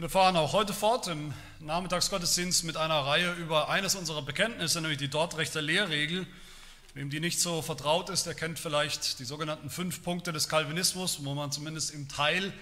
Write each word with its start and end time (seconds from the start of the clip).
Wir 0.00 0.08
fahren 0.08 0.34
auch 0.38 0.54
heute 0.54 0.72
fort 0.72 1.08
im 1.08 1.34
Nachmittagsgottesdienst 1.58 2.64
mit 2.64 2.78
einer 2.78 3.00
Reihe 3.00 3.34
über 3.34 3.68
eines 3.68 3.94
unserer 3.94 4.22
Bekenntnisse, 4.22 4.80
nämlich 4.80 4.96
die 4.96 5.10
Dortrechter 5.10 5.60
Lehrregel. 5.60 6.26
Wem 6.94 7.10
die 7.10 7.20
nicht 7.20 7.38
so 7.38 7.60
vertraut 7.60 8.08
ist, 8.08 8.24
der 8.24 8.32
kennt 8.32 8.58
vielleicht 8.58 9.18
die 9.18 9.26
sogenannten 9.26 9.68
fünf 9.68 10.02
Punkte 10.02 10.32
des 10.32 10.48
Calvinismus, 10.48 11.22
wo 11.22 11.34
man 11.34 11.52
zumindest 11.52 11.92
im 11.92 12.08
Teil 12.08 12.54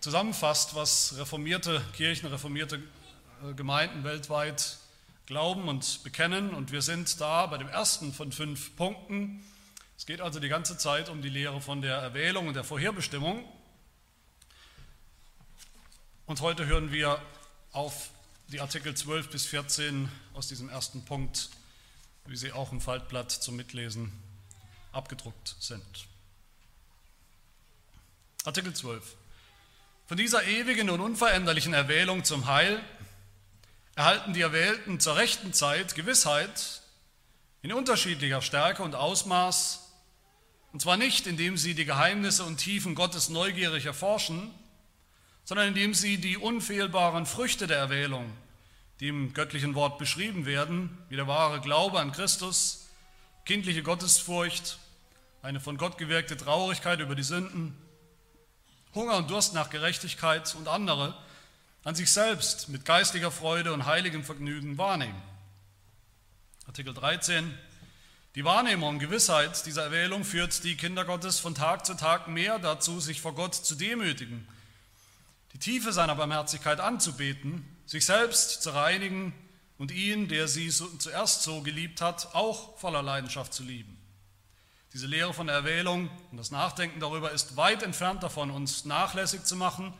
zusammenfasst, 0.00 0.74
was 0.74 1.14
reformierte 1.18 1.82
Kirchen, 1.94 2.30
reformierte 2.30 2.76
äh, 2.76 3.52
Gemeinden 3.52 4.02
weltweit 4.02 4.78
glauben 5.26 5.68
und 5.68 6.02
bekennen. 6.04 6.54
Und 6.54 6.72
wir 6.72 6.80
sind 6.80 7.20
da 7.20 7.44
bei 7.44 7.58
dem 7.58 7.68
ersten 7.68 8.14
von 8.14 8.32
fünf 8.32 8.74
Punkten. 8.76 9.44
Es 9.98 10.06
geht 10.06 10.22
also 10.22 10.40
die 10.40 10.48
ganze 10.48 10.78
Zeit 10.78 11.10
um 11.10 11.20
die 11.20 11.28
Lehre 11.28 11.60
von 11.60 11.82
der 11.82 11.96
Erwählung 11.96 12.48
und 12.48 12.54
der 12.54 12.64
Vorherbestimmung. 12.64 13.44
Und 16.24 16.40
heute 16.40 16.66
hören 16.66 16.92
wir 16.92 17.20
auf 17.72 18.10
die 18.46 18.60
Artikel 18.60 18.94
12 18.94 19.28
bis 19.30 19.44
14 19.46 20.08
aus 20.34 20.46
diesem 20.46 20.68
ersten 20.68 21.04
Punkt, 21.04 21.50
wie 22.26 22.36
sie 22.36 22.52
auch 22.52 22.70
im 22.70 22.80
Faltblatt 22.80 23.32
zum 23.32 23.56
Mitlesen 23.56 24.12
abgedruckt 24.92 25.56
sind. 25.58 25.82
Artikel 28.44 28.72
12. 28.72 29.16
Von 30.06 30.16
dieser 30.16 30.44
ewigen 30.44 30.90
und 30.90 31.00
unveränderlichen 31.00 31.74
Erwählung 31.74 32.22
zum 32.22 32.46
Heil 32.46 32.80
erhalten 33.96 34.32
die 34.32 34.42
Erwählten 34.42 35.00
zur 35.00 35.16
rechten 35.16 35.52
Zeit 35.52 35.96
Gewissheit 35.96 36.82
in 37.62 37.72
unterschiedlicher 37.72 38.42
Stärke 38.42 38.84
und 38.84 38.94
Ausmaß, 38.94 39.80
und 40.72 40.80
zwar 40.80 40.96
nicht, 40.96 41.26
indem 41.26 41.56
sie 41.56 41.74
die 41.74 41.84
Geheimnisse 41.84 42.44
und 42.44 42.58
Tiefen 42.58 42.94
Gottes 42.94 43.28
neugierig 43.28 43.86
erforschen, 43.86 44.54
sondern 45.44 45.68
indem 45.68 45.94
sie 45.94 46.18
die 46.18 46.36
unfehlbaren 46.36 47.26
Früchte 47.26 47.66
der 47.66 47.78
Erwählung, 47.78 48.32
die 49.00 49.08
im 49.08 49.34
göttlichen 49.34 49.74
Wort 49.74 49.98
beschrieben 49.98 50.46
werden, 50.46 50.96
wie 51.08 51.16
der 51.16 51.26
wahre 51.26 51.60
Glaube 51.60 51.98
an 51.98 52.12
Christus, 52.12 52.88
kindliche 53.44 53.82
Gottesfurcht, 53.82 54.78
eine 55.42 55.60
von 55.60 55.76
Gott 55.76 55.98
gewirkte 55.98 56.36
Traurigkeit 56.36 57.00
über 57.00 57.16
die 57.16 57.24
Sünden, 57.24 57.76
Hunger 58.94 59.16
und 59.16 59.30
Durst 59.30 59.54
nach 59.54 59.70
Gerechtigkeit 59.70 60.54
und 60.54 60.68
andere, 60.68 61.16
an 61.82 61.96
sich 61.96 62.12
selbst 62.12 62.68
mit 62.68 62.84
geistiger 62.84 63.32
Freude 63.32 63.72
und 63.72 63.86
heiligem 63.86 64.22
Vergnügen 64.22 64.78
wahrnehmen. 64.78 65.20
Artikel 66.68 66.94
13. 66.94 67.52
Die 68.36 68.44
Wahrnehmung 68.44 68.90
und 68.90 68.98
Gewissheit 69.00 69.66
dieser 69.66 69.84
Erwählung 69.84 70.24
führt 70.24 70.62
die 70.62 70.76
Kinder 70.76 71.04
Gottes 71.04 71.40
von 71.40 71.56
Tag 71.56 71.84
zu 71.84 71.94
Tag 71.94 72.28
mehr 72.28 72.60
dazu, 72.60 73.00
sich 73.00 73.20
vor 73.20 73.34
Gott 73.34 73.54
zu 73.54 73.74
demütigen 73.74 74.46
die 75.54 75.58
Tiefe 75.58 75.92
seiner 75.92 76.14
Barmherzigkeit 76.14 76.80
anzubeten, 76.80 77.64
sich 77.86 78.06
selbst 78.06 78.62
zu 78.62 78.70
reinigen 78.70 79.34
und 79.78 79.90
ihn, 79.90 80.28
der 80.28 80.48
sie 80.48 80.70
zuerst 80.70 81.42
so 81.42 81.60
geliebt 81.62 82.00
hat, 82.00 82.34
auch 82.34 82.78
voller 82.78 83.02
Leidenschaft 83.02 83.52
zu 83.52 83.62
lieben. 83.62 83.98
Diese 84.92 85.06
Lehre 85.06 85.32
von 85.32 85.46
der 85.46 85.56
Erwählung 85.56 86.10
und 86.30 86.36
das 86.36 86.50
Nachdenken 86.50 87.00
darüber 87.00 87.30
ist 87.32 87.56
weit 87.56 87.82
entfernt 87.82 88.22
davon, 88.22 88.50
uns 88.50 88.84
nachlässig 88.84 89.44
zu 89.44 89.56
machen 89.56 89.92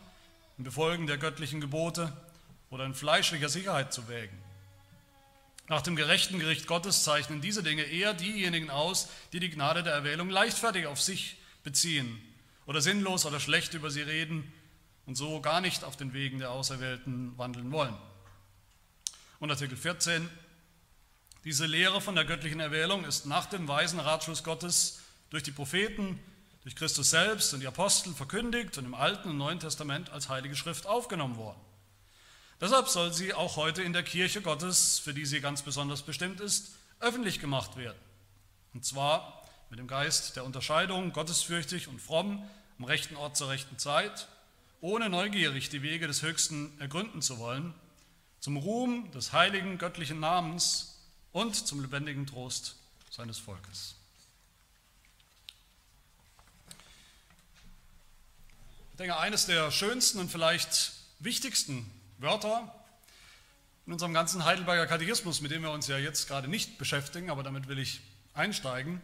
im 0.59 0.64
Befolgen 0.64 1.06
der 1.06 1.17
göttlichen 1.17 1.61
Gebote 1.61 2.12
oder 2.70 2.84
in 2.84 2.94
fleischlicher 2.94 3.48
Sicherheit 3.48 3.92
zu 3.92 4.09
wägen. 4.09 4.39
Nach 5.69 5.81
dem 5.81 5.97
gerechten 5.97 6.39
Gericht 6.39 6.66
Gottes 6.66 7.05
zeichnen 7.05 7.41
diese 7.41 7.62
Dinge 7.62 7.83
eher 7.83 8.12
diejenigen 8.12 8.69
aus, 8.69 9.09
die 9.33 9.41
die 9.41 9.50
Gnade 9.50 9.83
der 9.83 9.94
Erwählung 9.94 10.28
leichtfertig 10.28 10.87
auf 10.87 11.00
sich 11.00 11.37
beziehen 11.64 12.20
oder 12.66 12.81
sinnlos 12.81 13.25
oder 13.25 13.41
schlecht 13.41 13.72
über 13.75 13.91
sie 13.91 14.03
reden 14.03 14.53
und 15.06 15.17
so 15.17 15.41
gar 15.41 15.61
nicht 15.61 15.84
auf 15.84 15.97
den 15.97 16.12
Wegen 16.12 16.39
der 16.39 16.50
Auserwählten 16.50 17.36
wandeln 17.36 17.72
wollen. 17.72 17.97
Und 19.41 19.50
Artikel 19.50 19.77
14, 19.77 20.28
diese 21.44 21.67
Lehre 21.67 22.00
von 22.00 22.14
der 22.14 22.25
göttlichen 22.25 22.61
Erwählung 22.61 23.05
ist 23.05 23.27
nach 23.27 23.47
dem 23.47 23.66
weisen 23.66 23.99
Ratschluss 23.99 24.44
Gottes 24.44 25.00
durch 25.31 25.43
die 25.43 25.50
Propheten, 25.50 26.21
durch 26.62 26.77
Christus 26.77 27.10
selbst 27.10 27.53
und 27.53 27.60
die 27.60 27.66
Apostel 27.66 28.15
verkündigt 28.15 28.78
und 28.78 28.84
im 28.84 28.94
Alten 28.94 29.31
und 29.31 29.38
Neuen 29.38 29.59
Testament 29.59 30.10
als 30.10 30.28
Heilige 30.28 30.54
Schrift 30.54 30.87
aufgenommen 30.87 31.37
worden. 31.37 31.60
Deshalb 32.60 32.87
soll 32.87 33.12
sie 33.12 33.34
auch 33.34 33.56
heute 33.56 33.82
in 33.82 33.93
der 33.93 34.04
Kirche 34.04 34.41
Gottes, 34.41 35.00
für 35.00 35.12
die 35.12 35.27
sie 35.27 35.41
ganz 35.41 35.62
besonders 35.62 36.03
bestimmt 36.03 36.41
ist, 36.41 36.77
öffentlich 37.00 37.41
gemacht 37.41 37.77
werden. 37.77 37.98
Und 38.72 38.84
zwar 38.84 39.43
mit 39.69 39.81
dem 39.81 39.88
Geist 39.88 40.37
der 40.37 40.44
Unterscheidung, 40.44 41.12
gottesfürchtig 41.12 41.88
und 41.88 42.00
fromm, 42.00 42.48
am 42.78 42.84
rechten 42.84 43.16
Ort 43.16 43.37
zur 43.37 43.48
rechten 43.48 43.78
Zeit, 43.78 44.28
ohne 44.82 45.09
neugierig 45.09 45.70
die 45.70 45.82
Wege 45.82 46.09
des 46.09 46.22
Höchsten 46.22 46.78
ergründen 46.81 47.22
zu 47.22 47.38
wollen, 47.38 47.72
zum 48.41 48.56
Ruhm 48.56 49.10
des 49.12 49.32
heiligen 49.32 49.78
göttlichen 49.78 50.19
Namens 50.19 50.98
und 51.31 51.54
zum 51.54 51.81
lebendigen 51.81 52.26
Trost 52.26 52.75
seines 53.09 53.38
Volkes. 53.38 53.94
Ich 58.91 58.98
denke, 58.98 59.16
eines 59.16 59.47
der 59.47 59.71
schönsten 59.71 60.19
und 60.19 60.31
vielleicht 60.31 60.92
wichtigsten 61.21 61.88
Wörter 62.19 62.75
in 63.87 63.92
unserem 63.92 64.12
ganzen 64.12 64.44
Heidelberger 64.44 64.88
Katechismus, 64.88 65.41
mit 65.41 65.53
dem 65.53 65.62
wir 65.62 65.71
uns 65.71 65.87
ja 65.87 65.97
jetzt 65.97 66.26
gerade 66.26 66.48
nicht 66.48 66.78
beschäftigen, 66.78 67.31
aber 67.31 67.44
damit 67.44 67.69
will 67.69 67.78
ich 67.78 68.00
einsteigen. 68.34 69.00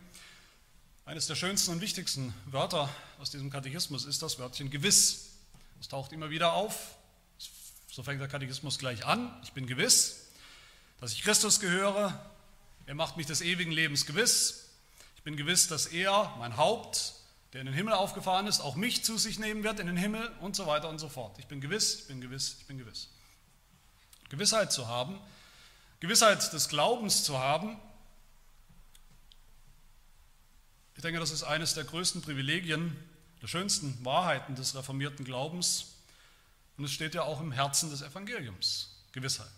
Eines 1.05 1.28
der 1.28 1.37
schönsten 1.37 1.71
und 1.71 1.81
wichtigsten 1.81 2.34
Wörter 2.47 2.93
aus 3.21 3.31
diesem 3.31 3.50
Katechismus 3.50 4.05
ist 4.05 4.22
das 4.22 4.41
Wörtchen 4.41 4.71
gewiss. 4.71 5.28
Es 5.81 5.89
taucht 5.89 6.12
immer 6.12 6.31
wieder 6.31 6.53
auf. 6.53 6.97
So 7.91 8.03
fängt 8.03 8.21
der 8.21 8.28
Katechismus 8.28 8.78
gleich 8.78 9.06
an. 9.06 9.33
Ich 9.43 9.53
bin 9.53 9.66
gewiss, 9.66 10.28
dass 11.00 11.12
ich 11.12 11.22
Christus 11.22 11.61
gehöre. 11.61 12.19
Er 12.87 12.94
macht 12.94 13.16
mich 13.16 13.27
des 13.27 13.41
ewigen 13.41 13.72
Lebens 13.72 14.06
gewiss. 14.06 14.71
Ich 15.17 15.22
bin 15.22 15.37
gewiss, 15.37 15.69
dass 15.69 15.87
er, 15.87 16.34
mein 16.38 16.56
Haupt, 16.56 17.15
der 17.53 17.61
in 17.61 17.67
den 17.67 17.75
Himmel 17.75 17.94
aufgefahren 17.94 18.47
ist, 18.47 18.61
auch 18.61 18.77
mich 18.77 19.05
zu 19.05 19.19
sich 19.19 19.38
nehmen 19.38 19.65
wird 19.65 19.81
in 19.81 19.87
den 19.87 19.97
Himmel 19.97 20.28
und 20.41 20.56
so 20.56 20.67
weiter 20.67 20.88
und 20.88 20.99
so 20.99 21.09
fort. 21.09 21.38
Ich 21.38 21.47
bin 21.47 21.61
gewiss, 21.61 22.00
ich 22.00 22.06
bin 22.06 22.21
gewiss, 22.21 22.56
ich 22.61 22.67
bin 22.67 22.78
gewiss. 22.78 23.09
Gewissheit 24.28 24.72
zu 24.72 24.87
haben, 24.87 25.19
Gewissheit 26.00 26.53
des 26.53 26.69
Glaubens 26.69 27.25
zu 27.25 27.38
haben, 27.38 27.78
ich 30.99 31.03
denke, 31.03 31.21
das 31.21 31.31
ist 31.31 31.44
eines 31.44 31.75
der 31.75 31.84
größten 31.84 32.22
Privilegien, 32.22 32.97
der 33.43 33.47
schönsten 33.47 34.04
Wahrheiten 34.04 34.54
des 34.54 34.75
reformierten 34.75 35.25
Glaubens. 35.25 35.94
Und 36.76 36.84
es 36.84 36.93
steht 36.93 37.15
ja 37.15 37.22
auch 37.22 37.41
im 37.41 37.53
Herzen 37.53 37.91
des 37.91 38.03
Evangeliums, 38.03 38.97
Gewissheit. 39.12 39.49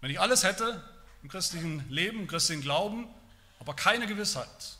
Wenn 0.00 0.10
ich 0.10 0.20
alles 0.20 0.44
hätte 0.44 0.82
im 1.22 1.28
christlichen 1.28 1.88
Leben, 1.90 2.20
im 2.20 2.26
christlichen 2.26 2.62
Glauben, 2.62 3.06
aber 3.58 3.74
keine 3.74 4.06
Gewissheit, 4.06 4.78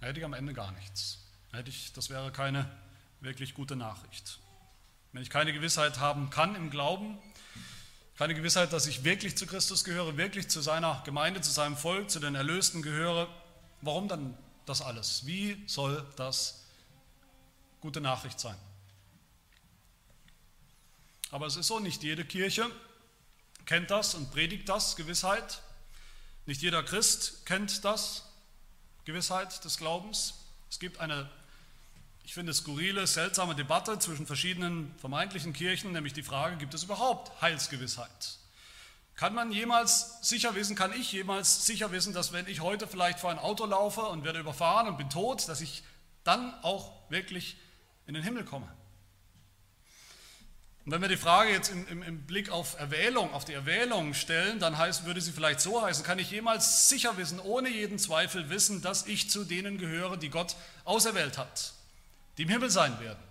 dann 0.00 0.08
hätte 0.08 0.20
ich 0.20 0.24
am 0.24 0.34
Ende 0.34 0.52
gar 0.52 0.72
nichts. 0.72 1.18
Dann 1.50 1.58
hätte 1.58 1.70
ich, 1.70 1.92
das 1.92 2.10
wäre 2.10 2.32
keine 2.32 2.70
wirklich 3.20 3.54
gute 3.54 3.76
Nachricht. 3.76 4.38
Wenn 5.12 5.22
ich 5.22 5.30
keine 5.30 5.52
Gewissheit 5.52 5.98
haben 5.98 6.30
kann 6.30 6.54
im 6.54 6.70
Glauben, 6.70 7.18
keine 8.16 8.34
Gewissheit, 8.34 8.72
dass 8.72 8.86
ich 8.86 9.04
wirklich 9.04 9.36
zu 9.36 9.46
Christus 9.46 9.84
gehöre, 9.84 10.16
wirklich 10.16 10.48
zu 10.48 10.60
seiner 10.60 11.02
Gemeinde, 11.04 11.40
zu 11.40 11.50
seinem 11.50 11.76
Volk, 11.76 12.10
zu 12.10 12.20
den 12.20 12.34
Erlösten 12.34 12.82
gehöre, 12.82 13.28
warum 13.80 14.08
dann 14.08 14.36
das 14.70 14.80
alles? 14.80 15.26
Wie 15.26 15.62
soll 15.66 16.06
das 16.16 16.64
gute 17.80 18.00
Nachricht 18.00 18.40
sein? 18.40 18.56
Aber 21.30 21.46
es 21.46 21.56
ist 21.56 21.66
so, 21.66 21.78
nicht 21.78 22.02
jede 22.02 22.24
Kirche 22.24 22.70
kennt 23.66 23.90
das 23.90 24.14
und 24.14 24.30
predigt 24.30 24.68
das, 24.68 24.96
Gewissheit. 24.96 25.62
Nicht 26.46 26.62
jeder 26.62 26.82
Christ 26.82 27.46
kennt 27.46 27.84
das, 27.84 28.24
Gewissheit 29.04 29.64
des 29.64 29.76
Glaubens. 29.76 30.34
Es 30.68 30.78
gibt 30.78 30.98
eine, 30.98 31.30
ich 32.24 32.34
finde, 32.34 32.52
skurrile, 32.52 33.06
seltsame 33.06 33.54
Debatte 33.54 33.98
zwischen 33.98 34.26
verschiedenen 34.26 34.92
vermeintlichen 34.98 35.52
Kirchen, 35.52 35.92
nämlich 35.92 36.12
die 36.12 36.22
Frage, 36.22 36.56
gibt 36.56 36.74
es 36.74 36.84
überhaupt 36.84 37.40
Heilsgewissheit? 37.40 38.39
Kann 39.20 39.34
man 39.34 39.52
jemals 39.52 40.16
sicher 40.22 40.54
wissen, 40.54 40.74
kann 40.74 40.94
ich 40.94 41.12
jemals 41.12 41.66
sicher 41.66 41.92
wissen, 41.92 42.14
dass 42.14 42.32
wenn 42.32 42.48
ich 42.48 42.60
heute 42.60 42.88
vielleicht 42.88 43.20
vor 43.20 43.30
ein 43.30 43.38
Auto 43.38 43.66
laufe 43.66 44.00
und 44.00 44.24
werde 44.24 44.38
überfahren 44.38 44.88
und 44.88 44.96
bin 44.96 45.10
tot, 45.10 45.46
dass 45.46 45.60
ich 45.60 45.82
dann 46.24 46.54
auch 46.62 46.90
wirklich 47.10 47.58
in 48.06 48.14
den 48.14 48.22
Himmel 48.22 48.46
komme? 48.46 48.66
Und 50.86 50.92
wenn 50.92 51.02
wir 51.02 51.08
die 51.08 51.18
Frage 51.18 51.50
jetzt 51.50 51.68
im, 51.68 51.86
im, 51.88 52.02
im, 52.02 52.22
Blick 52.22 52.48
auf 52.48 52.80
Erwählung, 52.80 53.34
auf 53.34 53.44
die 53.44 53.52
Erwählung 53.52 54.14
stellen, 54.14 54.58
dann 54.58 54.78
heißt, 54.78 55.04
würde 55.04 55.20
sie 55.20 55.32
vielleicht 55.32 55.60
so 55.60 55.82
heißen, 55.82 56.02
kann 56.02 56.18
ich 56.18 56.30
jemals 56.30 56.88
sicher 56.88 57.18
wissen, 57.18 57.40
ohne 57.40 57.68
jeden 57.68 57.98
Zweifel 57.98 58.48
wissen, 58.48 58.80
dass 58.80 59.06
ich 59.06 59.28
zu 59.28 59.44
denen 59.44 59.76
gehöre, 59.76 60.16
die 60.16 60.30
Gott 60.30 60.56
auserwählt 60.86 61.36
hat, 61.36 61.74
die 62.38 62.44
im 62.44 62.48
Himmel 62.48 62.70
sein 62.70 62.98
werden? 63.00 63.22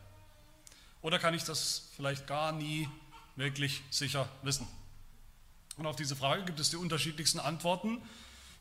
Oder 1.01 1.17
kann 1.17 1.33
ich 1.33 1.45
das 1.45 1.89
vielleicht 1.95 2.27
gar 2.27 2.51
nie 2.51 2.87
wirklich 3.35 3.81
sicher 3.89 4.29
wissen? 4.43 4.67
Und 5.79 5.87
auf 5.87 5.95
diese 5.95 6.15
Frage 6.17 6.43
gibt 6.43 6.59
es 6.59 6.69
die 6.69 6.75
unterschiedlichsten 6.75 7.39
Antworten. 7.39 8.01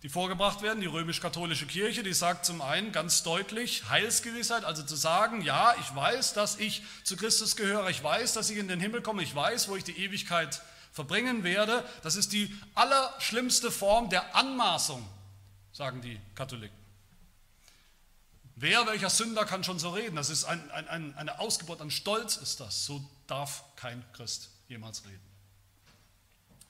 die 0.04 0.08
vorgebracht 0.08 0.62
werden. 0.62 0.80
Die 0.80 0.86
römisch-katholische 0.86 1.66
Kirche, 1.66 2.04
die 2.04 2.12
sagt 2.12 2.46
zum 2.46 2.62
einen 2.62 2.92
ganz 2.92 3.24
deutlich 3.24 3.88
Heilsgewissheit, 3.88 4.64
also 4.64 4.84
zu 4.84 4.94
sagen, 4.94 5.42
ja, 5.42 5.74
ich 5.80 5.92
weiß, 5.92 6.34
dass 6.34 6.56
ich 6.56 6.84
zu 7.02 7.16
Christus 7.16 7.56
gehöre, 7.56 7.90
ich 7.90 8.00
weiß, 8.00 8.32
dass 8.32 8.48
ich 8.48 8.58
in 8.58 8.68
den 8.68 8.78
Himmel 8.78 9.02
komme, 9.02 9.24
ich 9.24 9.34
weiß, 9.34 9.68
wo 9.68 9.74
ich 9.74 9.82
die 9.82 9.98
Ewigkeit 9.98 10.62
verbringen 10.92 11.42
werde. 11.42 11.84
Das 12.04 12.14
ist 12.14 12.32
die 12.32 12.56
allerschlimmste 12.76 13.72
Form 13.72 14.08
der 14.08 14.36
Anmaßung, 14.36 15.04
sagen 15.72 16.00
die 16.00 16.20
Katholiken. 16.36 16.78
Wer, 18.54 18.86
welcher 18.86 19.10
Sünder 19.10 19.44
kann 19.44 19.64
schon 19.64 19.80
so 19.80 19.90
reden? 19.90 20.14
Das 20.14 20.30
ist 20.30 20.44
ein, 20.44 20.70
ein, 20.70 20.86
ein, 20.86 21.16
eine 21.16 21.40
Ausgeburt 21.40 21.80
an 21.80 21.90
Stolz, 21.90 22.36
ist 22.36 22.60
das. 22.60 22.86
So 22.86 23.04
darf 23.26 23.64
kein 23.74 24.04
Christ 24.12 24.50
jemals 24.68 25.04
reden. 25.04 25.27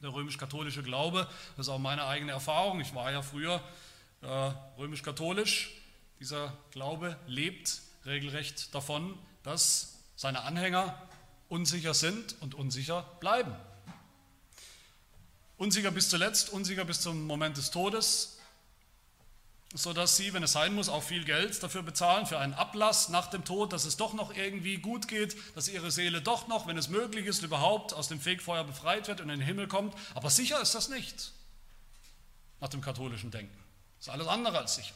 Der 0.00 0.12
römisch-katholische 0.12 0.84
Glaube, 0.84 1.26
das 1.56 1.66
ist 1.66 1.72
auch 1.72 1.78
meine 1.78 2.06
eigene 2.06 2.30
Erfahrung. 2.30 2.80
Ich 2.80 2.94
war 2.94 3.10
ja 3.10 3.20
früher 3.20 3.60
äh, 4.22 4.26
römisch-katholisch. 4.78 5.72
Dieser 6.20 6.56
Glaube 6.70 7.16
lebt 7.26 7.80
regelrecht 8.06 8.72
davon, 8.74 9.18
dass 9.42 9.96
seine 10.14 10.42
Anhänger 10.42 11.00
unsicher 11.48 11.94
sind 11.94 12.36
und 12.40 12.54
unsicher 12.54 13.02
bleiben. 13.18 13.52
Unsicher 15.56 15.90
bis 15.90 16.08
zuletzt, 16.08 16.50
unsicher 16.50 16.84
bis 16.84 17.00
zum 17.00 17.26
Moment 17.26 17.56
des 17.56 17.72
Todes, 17.72 18.37
sodass 19.74 20.16
sie, 20.16 20.32
wenn 20.32 20.42
es 20.42 20.52
sein 20.52 20.74
muss, 20.74 20.88
auch 20.88 21.02
viel 21.02 21.24
Geld 21.24 21.62
dafür 21.62 21.82
bezahlen, 21.82 22.26
für 22.26 22.38
einen 22.38 22.54
Ablass 22.54 23.10
nach 23.10 23.28
dem 23.28 23.44
Tod, 23.44 23.72
dass 23.72 23.84
es 23.84 23.96
doch 23.98 24.14
noch 24.14 24.34
irgendwie 24.34 24.78
gut 24.78 25.08
geht, 25.08 25.36
dass 25.54 25.68
ihre 25.68 25.90
Seele 25.90 26.22
doch 26.22 26.48
noch, 26.48 26.66
wenn 26.66 26.78
es 26.78 26.88
möglich 26.88 27.26
ist, 27.26 27.42
überhaupt 27.42 27.92
aus 27.92 28.08
dem 28.08 28.20
Fegfeuer 28.20 28.64
befreit 28.64 29.08
wird 29.08 29.20
und 29.20 29.28
in 29.28 29.40
den 29.40 29.46
Himmel 29.46 29.68
kommt. 29.68 29.94
Aber 30.14 30.30
sicher 30.30 30.60
ist 30.62 30.74
das 30.74 30.88
nicht, 30.88 31.32
nach 32.60 32.68
dem 32.68 32.80
katholischen 32.80 33.30
Denken. 33.30 33.56
Das 33.98 34.06
ist 34.06 34.12
alles 34.12 34.26
andere 34.26 34.58
als 34.58 34.74
sicher. 34.76 34.94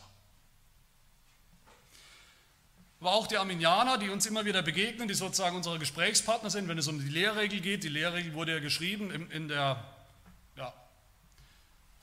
Aber 3.01 3.15
auch 3.15 3.27
die 3.27 3.37
Arminianer, 3.37 3.99
die 3.99 4.11
uns 4.11 4.27
immer 4.27 4.45
wieder 4.45 4.63
begegnen, 4.63 5.09
die 5.09 5.15
sozusagen 5.15 5.57
unsere 5.57 5.79
Gesprächspartner 5.81 6.51
sind, 6.51 6.69
wenn 6.69 6.79
es 6.79 6.87
um 6.87 7.01
die 7.01 7.11
Lehrregel 7.11 7.61
geht. 7.61 7.83
Die 7.83 7.89
Lehrregel 7.89 8.33
wurde 8.33 8.53
ja 8.53 8.61
geschrieben 8.61 9.11
in, 9.11 9.29
in 9.33 9.49
der 9.49 9.85
ja, 10.57 10.73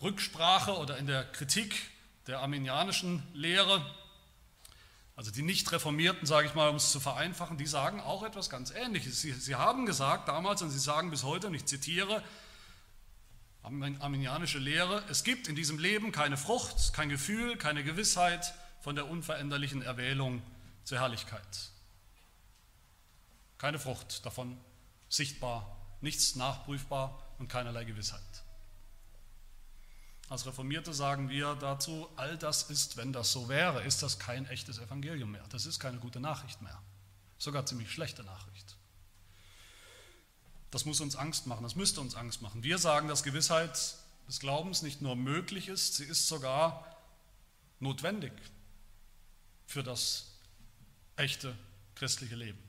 Rücksprache 0.02 0.78
oder 0.78 0.98
in 0.98 1.08
der 1.08 1.24
Kritik 1.24 1.74
der 2.30 2.42
arminianischen 2.42 3.24
Lehre, 3.34 3.84
also 5.16 5.32
die 5.32 5.42
Nicht-Reformierten, 5.42 6.28
sage 6.28 6.46
ich 6.46 6.54
mal, 6.54 6.70
um 6.70 6.76
es 6.76 6.92
zu 6.92 7.00
vereinfachen, 7.00 7.58
die 7.58 7.66
sagen 7.66 8.00
auch 8.00 8.22
etwas 8.22 8.52
ganz 8.52 8.70
Ähnliches. 8.70 9.20
Sie, 9.20 9.34
sie 9.34 9.56
haben 9.56 9.88
gesagt 9.88 10.28
damals 10.28 10.62
und 10.62 10.70
sie 10.70 10.78
sagen 10.78 11.10
bis 11.10 11.24
heute, 11.24 11.48
und 11.48 11.56
ich 11.56 11.66
zitiere, 11.66 12.24
arminianische 13.64 14.60
Lehre, 14.60 15.04
es 15.10 15.24
gibt 15.24 15.48
in 15.48 15.56
diesem 15.56 15.80
Leben 15.80 16.12
keine 16.12 16.38
Frucht, 16.38 16.94
kein 16.94 17.10
Gefühl, 17.10 17.58
keine 17.58 17.84
Gewissheit 17.84 18.54
von 18.82 18.96
der 18.96 19.10
unveränderlichen 19.10 19.82
Erwählung 19.82 20.44
zur 20.84 21.00
Herrlichkeit. 21.00 21.72
Keine 23.58 23.80
Frucht 23.80 24.24
davon 24.24 24.56
sichtbar, 25.10 25.76
nichts 26.00 26.36
nachprüfbar 26.36 27.24
und 27.40 27.48
keinerlei 27.48 27.86
Gewissheit. 27.86 28.22
Als 30.30 30.46
Reformierte 30.46 30.94
sagen 30.94 31.30
wir 31.30 31.56
dazu, 31.56 32.08
all 32.16 32.38
das 32.38 32.70
ist, 32.70 32.98
wenn 32.98 33.12
das 33.12 33.32
so 33.32 33.50
wäre, 33.50 33.84
ist 33.84 34.04
das 34.04 34.20
kein 34.20 34.46
echtes 34.46 34.78
Evangelium 34.78 35.32
mehr. 35.32 35.44
Das 35.50 35.66
ist 35.66 35.80
keine 35.80 35.98
gute 35.98 36.20
Nachricht 36.20 36.62
mehr. 36.62 36.80
Sogar 37.40 37.66
ziemlich 37.66 37.92
schlechte 37.92 38.24
Nachricht. 38.24 38.78
Das 40.70 40.86
muss 40.86 41.02
uns 41.02 41.16
Angst 41.16 41.48
machen, 41.48 41.64
das 41.64 41.76
müsste 41.76 42.00
uns 42.00 42.14
Angst 42.14 42.44
machen. 42.44 42.62
Wir 42.62 42.78
sagen, 42.78 43.08
dass 43.08 43.24
Gewissheit 43.24 43.96
des 44.28 44.40
Glaubens 44.40 44.84
nicht 44.84 45.02
nur 45.02 45.16
möglich 45.16 45.68
ist, 45.68 45.96
sie 45.96 46.06
ist 46.06 46.28
sogar 46.28 46.96
notwendig 47.80 48.32
für 49.66 49.82
das 49.82 50.28
echte 51.16 51.58
christliche 51.96 52.36
Leben, 52.36 52.60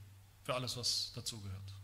für 0.45 0.55
alles, 0.55 0.79
was 0.79 1.13
dazugehört. 1.15 1.75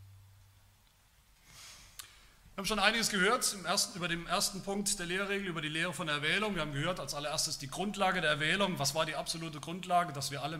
Wir 2.56 2.62
haben 2.62 2.69
schon 2.69 2.79
einiges 2.79 3.11
gehört 3.11 3.55
ersten, 3.67 3.99
über 3.99 4.08
den 4.08 4.26
ersten 4.26 4.62
Punkt 4.62 4.99
der 4.99 5.05
Lehrregel, 5.05 5.47
über 5.47 5.61
die 5.61 5.69
Lehre 5.69 5.93
von 5.93 6.08
Erwählung. 6.08 6.55
Wir 6.55 6.62
haben 6.62 6.73
gehört 6.73 7.00
als 7.00 7.12
allererstes 7.12 7.58
die 7.58 7.69
Grundlage 7.69 8.23
der 8.23 8.31
Erwählung. 8.31 8.79
Was 8.79 8.94
war 8.94 9.05
die 9.05 9.14
absolute 9.14 9.61
Grundlage? 9.61 10.14
Dass 10.14 10.31
wir 10.31 10.43
alle, 10.43 10.58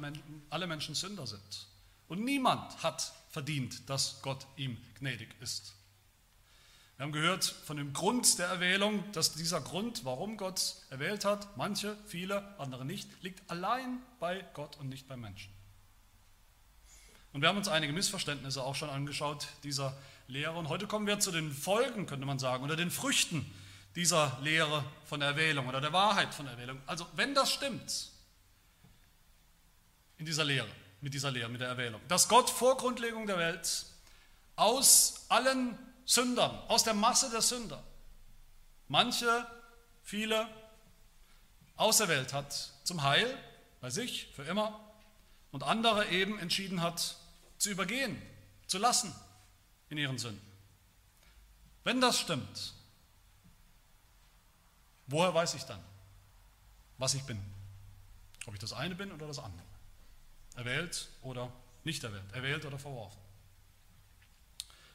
alle 0.51 0.67
Menschen 0.67 0.95
Sünder 0.95 1.27
sind. 1.27 1.67
Und 2.07 2.23
niemand 2.23 2.83
hat 2.83 3.15
verdient, 3.31 3.89
dass 3.89 4.21
Gott 4.21 4.47
ihm 4.57 4.77
gnädig 4.99 5.35
ist. 5.41 5.73
Wir 6.99 7.05
haben 7.05 7.13
gehört 7.13 7.45
von 7.45 7.79
dem 7.79 7.95
Grund 7.95 8.39
der 8.39 8.49
Erwählung, 8.49 9.03
dass 9.13 9.33
dieser 9.33 9.63
Grund, 9.63 10.05
warum 10.05 10.37
Gott 10.37 10.75
erwählt 10.91 11.25
hat, 11.25 11.57
manche, 11.57 11.97
viele, 12.05 12.61
andere 12.61 12.85
nicht, 12.85 13.09
liegt 13.23 13.51
allein 13.51 14.03
bei 14.21 14.45
Gott 14.53 14.77
und 14.77 14.91
nicht 14.91 15.09
beim 15.09 15.23
Menschen. 15.23 15.51
Und 17.33 17.41
wir 17.41 17.49
haben 17.49 17.57
uns 17.57 17.69
einige 17.69 17.95
Missverständnisse 17.95 18.63
auch 18.63 18.75
schon 18.75 18.91
angeschaut 18.91 19.47
dieser 19.63 19.97
Lehre. 20.29 20.57
Und 20.59 20.69
heute 20.69 20.87
kommen 20.87 21.07
wir 21.07 21.21
zu 21.21 21.31
den 21.31 21.53
Folgen, 21.53 22.07
könnte 22.07 22.27
man 22.27 22.39
sagen, 22.39 22.65
oder 22.65 22.77
den 22.77 22.91
Früchten 22.91 23.51
dieser 23.95 24.39
Lehre 24.43 24.85
von 25.05 25.23
Erwählung 25.23 25.69
oder 25.69 25.81
der 25.81 25.93
Wahrheit 25.93 26.35
von 26.35 26.47
Erwählung. 26.47 26.81
Also 26.87 27.07
wenn 27.15 27.35
das 27.35 27.53
stimmt 27.53 28.11
in 30.19 30.27
dieser 30.27 30.45
Lehre, 30.45 30.69
mit 31.01 31.15
dieser 31.15 31.31
Lehre, 31.31 31.49
mit 31.49 31.61
der 31.61 31.69
Erwählung, 31.69 32.01
dass 32.09 32.29
Gott 32.29 32.51
vor 32.51 32.77
Grundlegung 32.77 33.27
der 33.27 33.39
Welt 33.39 33.87
aus 34.57 35.27
allen 35.29 35.79
Sündern, 36.05 36.51
aus 36.69 36.85
der 36.85 36.95
Masse 36.95 37.31
der 37.31 37.43
Sünder, 37.43 37.83
manche, 38.89 39.47
viele 40.03 40.49
auserwählt 41.77 42.33
hat 42.33 42.73
zum 42.85 43.03
Heil 43.03 43.37
bei 43.81 43.91
sich 43.91 44.29
für 44.35 44.43
immer 44.45 44.79
und 45.53 45.63
andere 45.63 46.09
eben 46.09 46.39
entschieden 46.39 46.83
hat 46.83 47.17
zu 47.59 47.71
übergehen, 47.71 48.21
zu 48.67 48.79
lassen, 48.79 49.15
in 49.91 49.99
ihren 49.99 50.19
Sünden. 50.19 50.41
Wenn 51.85 52.01
das 52.01 52.19
stimmt, 52.19 52.75
woher 55.07 55.33
weiß 55.35 55.55
ich 55.55 55.63
dann, 55.63 55.81
was 56.99 57.15
ich 57.15 57.23
bin? 57.25 57.41
Ob 58.47 58.55
ich 58.55 58.61
das 58.61 58.73
eine 58.73 58.95
bin 58.95 59.13
oder 59.13 59.27
das 59.27 59.39
andere? 59.39 59.67
Erwählt 60.57 61.09
oder 61.23 61.53
nicht 61.85 62.03
erwählt? 62.03 62.33
Erwählt 62.33 62.65
oder 62.65 62.79
verworfen? 62.79 63.21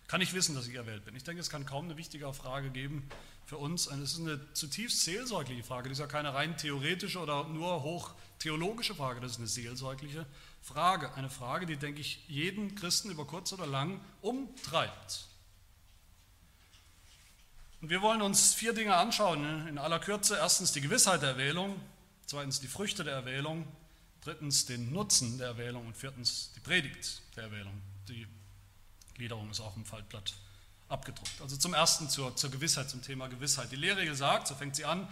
Kann 0.08 0.20
ich 0.20 0.34
wissen, 0.34 0.56
dass 0.56 0.68
ich 0.68 0.76
erwählt 0.76 1.06
bin? 1.06 1.16
Ich 1.16 1.24
denke, 1.24 1.40
es 1.40 1.50
kann 1.50 1.66
kaum 1.66 1.86
eine 1.86 1.96
wichtigere 1.96 2.34
Frage 2.34 2.70
geben 2.70 3.08
für 3.46 3.58
uns. 3.58 3.88
Es 3.88 4.14
ist 4.14 4.20
eine 4.20 4.54
zutiefst 4.54 5.06
seelsorgliche 5.06 5.64
Frage. 5.64 5.88
Das 5.88 6.00
ist 6.00 6.02
ja 6.02 6.08
keine 6.08 6.34
rein 6.34 6.58
theoretische 6.58 7.20
oder 7.20 7.48
nur 7.48 7.84
hoch 7.84 8.14
theologische 8.42 8.96
Frage. 8.96 9.20
Das 9.22 9.34
ist 9.34 9.38
eine 9.38 9.48
seelsorgliche 9.48 10.26
Frage. 10.62 11.14
Eine 11.14 11.30
Frage, 11.30 11.66
die, 11.66 11.78
denke 11.78 12.02
ich, 12.02 12.24
jeden 12.28 12.76
Christen 12.76 13.12
über 13.12 13.26
kurz 13.26 13.54
oder 13.54 13.68
lang 13.68 14.02
umtreibt. 14.22 15.28
Und 17.82 17.90
wir 17.90 18.02
wollen 18.02 18.22
uns 18.22 18.54
vier 18.54 18.74
Dinge 18.74 18.96
anschauen 18.96 19.68
in 19.68 19.78
aller 19.78 20.00
Kürze. 20.00 20.38
Erstens 20.38 20.72
die 20.72 20.82
Gewissheit 20.82 21.22
der 21.22 21.30
Erwählung, 21.30 21.80
zweitens 22.26 22.60
die 22.60 22.68
Früchte 22.68 23.04
der 23.04 23.14
Erwählung, 23.14 23.68
drittens 24.22 24.66
den 24.66 24.92
Nutzen 24.92 25.38
der 25.38 25.48
Erwählung 25.48 25.88
und 25.88 25.98
viertens 25.98 26.52
die 26.56 26.60
Predigt 26.60 27.22
der 27.36 27.46
Erwählung, 27.46 27.82
die 28.08 28.28
Gliederung 29.16 29.50
ist 29.50 29.62
auch 29.62 29.76
im 29.76 29.86
Faltblatt 29.86 30.34
abgedruckt. 30.90 31.42
Also 31.42 31.58
zum 31.58 31.74
ersten 31.74 32.10
zur, 32.10 32.36
zur 32.36 32.52
Gewissheit, 32.52 32.90
zum 32.90 33.02
Thema 33.02 33.28
Gewissheit. 33.28 33.72
Die 33.72 33.78
Lehrregel 33.78 34.16
sagt, 34.16 34.48
so 34.48 34.56
fängt 34.56 34.76
sie 34.76 34.86
an, 34.86 35.08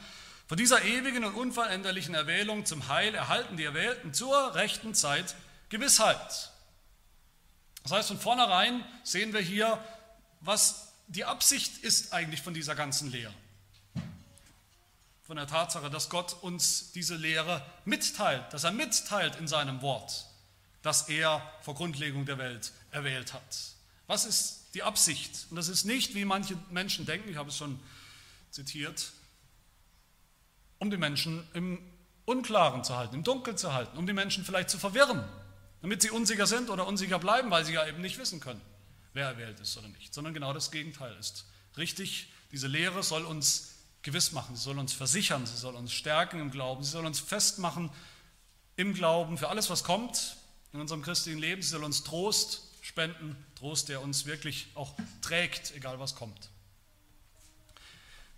von 0.50 0.58
dieser 0.58 0.84
ewigen 0.84 1.24
und 1.24 1.36
unveränderlichen 1.36 2.15
Erwählung 2.15 2.65
zum 2.65 2.88
Heil 2.88 3.13
erhalten 3.13 3.56
die 3.56 3.65
Erwählten 3.65 4.15
zur 4.15 4.56
rechten 4.56 4.96
Zeit 4.96 5.36
Gewissheit. 5.70 6.50
Das 7.84 7.91
heißt, 7.91 8.08
von 8.08 8.20
vornherein 8.20 8.84
sehen 9.03 9.32
wir 9.32 9.41
hier, 9.41 9.77
was 10.41 10.88
die 11.08 11.24
Absicht 11.24 11.84
ist 11.84 12.13
eigentlich 12.13 12.41
von 12.41 12.56
dieser 12.56 12.74
ganzen 12.74 13.12
Lehre. 13.12 13.34
Von 15.22 15.38
der 15.38 15.46
Tatsache, 15.46 15.91
dass 15.91 16.10
Gott 16.10 16.41
uns 16.41 16.94
diese 16.94 17.15
Lehre 17.15 17.63
mitteilt, 17.86 18.51
dass 18.51 18.63
er 18.63 18.72
mitteilt 18.72 19.36
in 19.36 19.48
seinem 19.48 19.84
Wort, 19.84 20.25
dass 20.82 21.10
er 21.10 21.48
vor 21.62 21.75
Grundlegung 21.75 22.25
der 22.25 22.39
Welt 22.39 22.72
erwählt 22.89 23.34
hat. 23.34 23.58
Was 24.08 24.25
ist 24.25 24.62
die 24.74 24.82
Absicht? 24.82 25.46
Und 25.51 25.58
das 25.58 25.68
ist 25.68 25.86
nicht, 25.86 26.15
wie 26.15 26.25
manche 26.25 26.58
Menschen 26.72 27.06
denken, 27.06 27.29
ich 27.29 27.38
habe 27.38 27.50
es 27.50 27.58
schon 27.58 27.79
zitiert, 28.50 29.12
um 30.80 30.90
die 30.90 30.98
Menschen 30.98 31.46
im 31.54 31.80
Unklaren 32.26 32.84
zu 32.84 32.96
halten, 32.96 33.16
im 33.16 33.24
Dunkeln 33.24 33.58
zu 33.58 33.74
halten, 33.74 33.98
um 33.98 34.08
die 34.08 34.14
Menschen 34.14 34.46
vielleicht 34.46 34.70
zu 34.70 34.78
verwirren, 34.78 35.24
damit 35.82 36.02
sie 36.02 36.10
unsicher 36.10 36.48
sind 36.48 36.70
oder 36.70 36.88
unsicher 36.88 37.20
bleiben, 37.20 37.52
weil 37.52 37.66
sie 37.66 37.74
ja 37.74 37.88
eben 37.88 38.02
nicht 38.02 38.18
wissen 38.18 38.40
können, 38.40 38.62
wer 39.14 39.28
erwählt 39.28 39.60
ist 39.60 39.78
oder 39.78 39.88
nicht, 39.90 40.14
sondern 40.14 40.34
genau 40.34 40.54
das 40.54 40.72
Gegenteil 40.72 41.16
ist. 41.20 41.46
Richtig, 41.78 42.32
diese 42.52 42.68
Lehre 42.68 43.04
soll 43.04 43.26
uns 43.26 43.76
gewiss 44.02 44.32
machen, 44.32 44.56
sie 44.56 44.64
soll 44.64 44.80
uns 44.80 44.94
versichern, 44.94 45.46
sie 45.46 45.58
soll 45.58 45.76
uns 45.76 45.92
stärken 45.92 46.40
im 46.40 46.52
Glauben, 46.52 46.84
sie 46.84 46.92
soll 46.92 47.06
uns 47.06 47.20
festmachen 47.20 47.90
im 48.76 48.94
Glauben 48.94 49.38
für 49.38 49.50
alles, 49.50 49.70
was 49.70 49.84
kommt 49.84 50.38
in 50.72 50.80
unserem 50.80 51.02
christlichen 51.02 51.40
Leben, 51.40 51.62
sie 51.62 51.70
soll 51.70 51.84
uns 51.84 52.04
Trost 52.04 52.70
spenden, 52.82 53.36
Trost, 53.56 53.90
der 53.90 54.02
uns 54.02 54.26
wirklich 54.26 54.68
auch 54.76 54.94
trägt, 55.22 55.76
egal 55.76 56.00
was 56.00 56.16
kommt. 56.16 56.50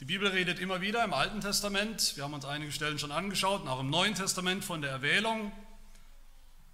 Die 0.01 0.05
Bibel 0.05 0.29
redet 0.29 0.58
immer 0.58 0.81
wieder 0.81 1.03
im 1.03 1.13
Alten 1.13 1.41
Testament, 1.41 2.17
wir 2.17 2.24
haben 2.24 2.34
uns 2.34 2.43
einige 2.43 2.72
Stellen 2.72 2.98
schon 2.98 3.12
angeschaut, 3.12 3.67
auch 3.67 3.81
im 3.81 3.91
Neuen 3.91 4.15
Testament 4.15 4.65
von 4.65 4.81
der 4.81 4.89
Erwählung. 4.89 5.51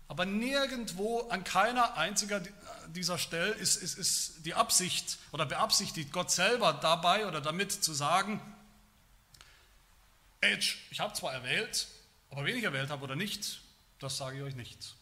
Aber 0.07 0.25
nirgendwo 0.25 1.27
an 1.27 1.43
keiner 1.43 1.98
einziger 1.98 2.41
dieser 2.88 3.17
Stelle 3.17 3.51
ist, 3.51 3.75
ist, 3.75 3.98
ist 3.98 4.46
die 4.46 4.53
Absicht 4.53 5.17
oder 5.34 5.46
beabsichtigt 5.46 6.13
Gott 6.13 6.31
selber 6.31 6.72
dabei 6.72 7.27
oder 7.27 7.41
damit 7.41 7.74
zu 7.74 7.93
sagen, 7.93 8.39
ich 10.89 11.01
habe 11.01 11.13
zwar 11.13 11.34
erwählt, 11.34 11.89
aber 12.29 12.46
wen 12.46 12.55
ich 12.55 12.63
erwählt 12.63 12.89
habe 12.89 13.03
oder 13.03 13.17
nicht, 13.17 13.60
das 14.00 14.15
sage 14.15 14.38
ich 14.38 14.43
euch 14.43 14.55
nicht. 14.55 14.96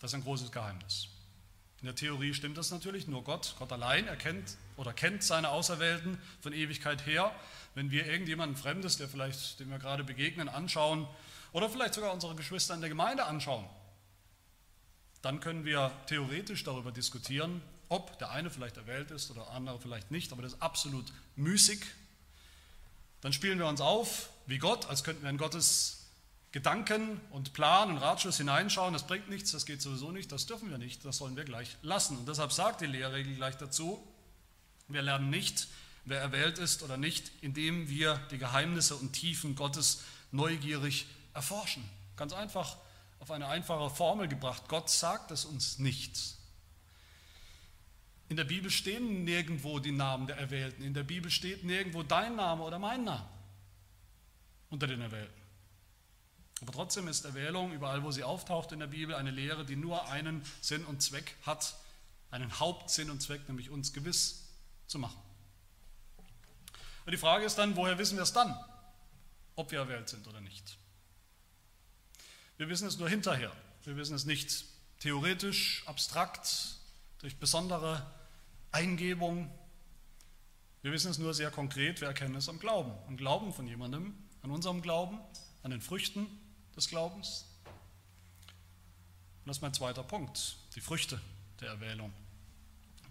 Das 0.00 0.10
ist 0.10 0.14
ein 0.14 0.24
großes 0.24 0.50
Geheimnis. 0.50 1.06
In 1.86 1.94
der 1.94 2.00
Theorie 2.00 2.34
stimmt 2.34 2.58
das 2.58 2.72
natürlich, 2.72 3.06
nur 3.06 3.22
Gott, 3.22 3.54
Gott 3.60 3.70
allein 3.70 4.08
erkennt 4.08 4.56
oder 4.76 4.92
kennt 4.92 5.22
seine 5.22 5.50
Auserwählten 5.50 6.18
von 6.40 6.52
Ewigkeit 6.52 7.06
her. 7.06 7.30
Wenn 7.76 7.92
wir 7.92 8.06
irgendjemanden 8.06 8.56
Fremdes, 8.56 8.96
der 8.96 9.08
vielleicht, 9.08 9.60
dem 9.60 9.70
wir 9.70 9.78
gerade 9.78 10.02
begegnen, 10.02 10.48
anschauen 10.48 11.06
oder 11.52 11.70
vielleicht 11.70 11.94
sogar 11.94 12.12
unsere 12.12 12.34
Geschwister 12.34 12.74
in 12.74 12.80
der 12.80 12.88
Gemeinde 12.88 13.24
anschauen, 13.26 13.64
dann 15.22 15.38
können 15.38 15.64
wir 15.64 15.92
theoretisch 16.08 16.64
darüber 16.64 16.90
diskutieren, 16.90 17.62
ob 17.88 18.18
der 18.18 18.32
eine 18.32 18.50
vielleicht 18.50 18.78
erwählt 18.78 19.12
ist 19.12 19.30
oder 19.30 19.42
der 19.42 19.52
andere 19.52 19.78
vielleicht 19.78 20.10
nicht, 20.10 20.32
aber 20.32 20.42
das 20.42 20.54
ist 20.54 20.62
absolut 20.62 21.06
müßig. 21.36 21.86
Dann 23.20 23.32
spielen 23.32 23.60
wir 23.60 23.68
uns 23.68 23.80
auf 23.80 24.30
wie 24.46 24.58
Gott, 24.58 24.88
als 24.88 25.04
könnten 25.04 25.22
wir 25.22 25.30
in 25.30 25.38
Gottes 25.38 25.95
Gedanken 26.56 27.20
und 27.32 27.52
Plan 27.52 27.90
und 27.90 27.98
Ratschluss 27.98 28.38
hineinschauen. 28.38 28.94
Das 28.94 29.06
bringt 29.06 29.28
nichts, 29.28 29.52
das 29.52 29.66
geht 29.66 29.82
sowieso 29.82 30.10
nicht, 30.10 30.32
das 30.32 30.46
dürfen 30.46 30.70
wir 30.70 30.78
nicht, 30.78 31.04
das 31.04 31.18
sollen 31.18 31.36
wir 31.36 31.44
gleich 31.44 31.76
lassen. 31.82 32.16
Und 32.16 32.26
deshalb 32.26 32.50
sagt 32.50 32.80
die 32.80 32.86
Lehrregel 32.86 33.34
gleich 33.34 33.58
dazu, 33.58 34.02
wir 34.88 35.02
lernen 35.02 35.28
nicht, 35.28 35.68
wer 36.06 36.18
erwählt 36.18 36.56
ist 36.56 36.82
oder 36.82 36.96
nicht, 36.96 37.30
indem 37.42 37.90
wir 37.90 38.16
die 38.30 38.38
Geheimnisse 38.38 38.96
und 38.96 39.12
Tiefen 39.12 39.54
Gottes 39.54 40.04
neugierig 40.32 41.04
erforschen. 41.34 41.84
Ganz 42.16 42.32
einfach 42.32 42.78
auf 43.18 43.30
eine 43.30 43.48
einfache 43.48 43.94
Formel 43.94 44.26
gebracht. 44.26 44.62
Gott 44.66 44.88
sagt 44.88 45.32
es 45.32 45.44
uns 45.44 45.78
nicht. 45.78 46.18
In 48.30 48.38
der 48.38 48.44
Bibel 48.44 48.70
stehen 48.70 49.24
nirgendwo 49.24 49.78
die 49.78 49.92
Namen 49.92 50.26
der 50.26 50.38
Erwählten. 50.38 50.82
In 50.82 50.94
der 50.94 51.02
Bibel 51.02 51.30
steht 51.30 51.64
nirgendwo 51.64 52.02
dein 52.02 52.34
Name 52.34 52.62
oder 52.62 52.78
mein 52.78 53.04
Name 53.04 53.28
unter 54.70 54.86
den 54.86 55.02
Erwählten. 55.02 55.35
Aber 56.62 56.72
trotzdem 56.72 57.06
ist 57.08 57.24
Erwählung, 57.24 57.72
überall 57.72 58.02
wo 58.02 58.10
sie 58.10 58.24
auftaucht 58.24 58.72
in 58.72 58.80
der 58.80 58.86
Bibel, 58.86 59.14
eine 59.14 59.30
Lehre, 59.30 59.66
die 59.66 59.76
nur 59.76 60.08
einen 60.08 60.42
Sinn 60.60 60.84
und 60.86 61.02
Zweck 61.02 61.36
hat, 61.42 61.76
einen 62.30 62.58
Hauptsinn 62.58 63.10
und 63.10 63.20
Zweck, 63.20 63.46
nämlich 63.48 63.70
uns 63.70 63.92
gewiss 63.92 64.48
zu 64.86 64.98
machen. 64.98 65.20
Und 67.04 67.12
die 67.12 67.18
Frage 67.18 67.44
ist 67.44 67.56
dann, 67.56 67.76
woher 67.76 67.98
wissen 67.98 68.16
wir 68.16 68.22
es 68.22 68.32
dann, 68.32 68.58
ob 69.54 69.70
wir 69.70 69.80
erwählt 69.80 70.08
sind 70.08 70.26
oder 70.26 70.40
nicht? 70.40 70.78
Wir 72.56 72.68
wissen 72.68 72.88
es 72.88 72.98
nur 72.98 73.08
hinterher. 73.08 73.52
Wir 73.84 73.96
wissen 73.96 74.16
es 74.16 74.24
nicht 74.24 74.64
theoretisch, 75.00 75.84
abstrakt, 75.86 76.78
durch 77.18 77.36
besondere 77.36 78.10
Eingebung. 78.72 79.50
Wir 80.82 80.90
wissen 80.90 81.10
es 81.10 81.18
nur 81.18 81.34
sehr 81.34 81.50
konkret, 81.50 82.00
wir 82.00 82.08
erkennen 82.08 82.34
es 82.34 82.48
am 82.48 82.58
Glauben. 82.58 82.92
Am 83.06 83.16
Glauben 83.16 83.52
von 83.52 83.66
jemandem, 83.66 84.14
an 84.42 84.50
unserem 84.50 84.80
Glauben, 84.80 85.20
an 85.62 85.70
den 85.70 85.80
Früchten 85.80 86.26
des 86.76 86.88
Glaubens. 86.88 87.46
Und 89.40 89.48
das 89.48 89.58
ist 89.58 89.62
mein 89.62 89.74
zweiter 89.74 90.02
Punkt, 90.02 90.56
die 90.74 90.80
Früchte 90.80 91.20
der 91.60 91.68
Erwählung. 91.68 92.12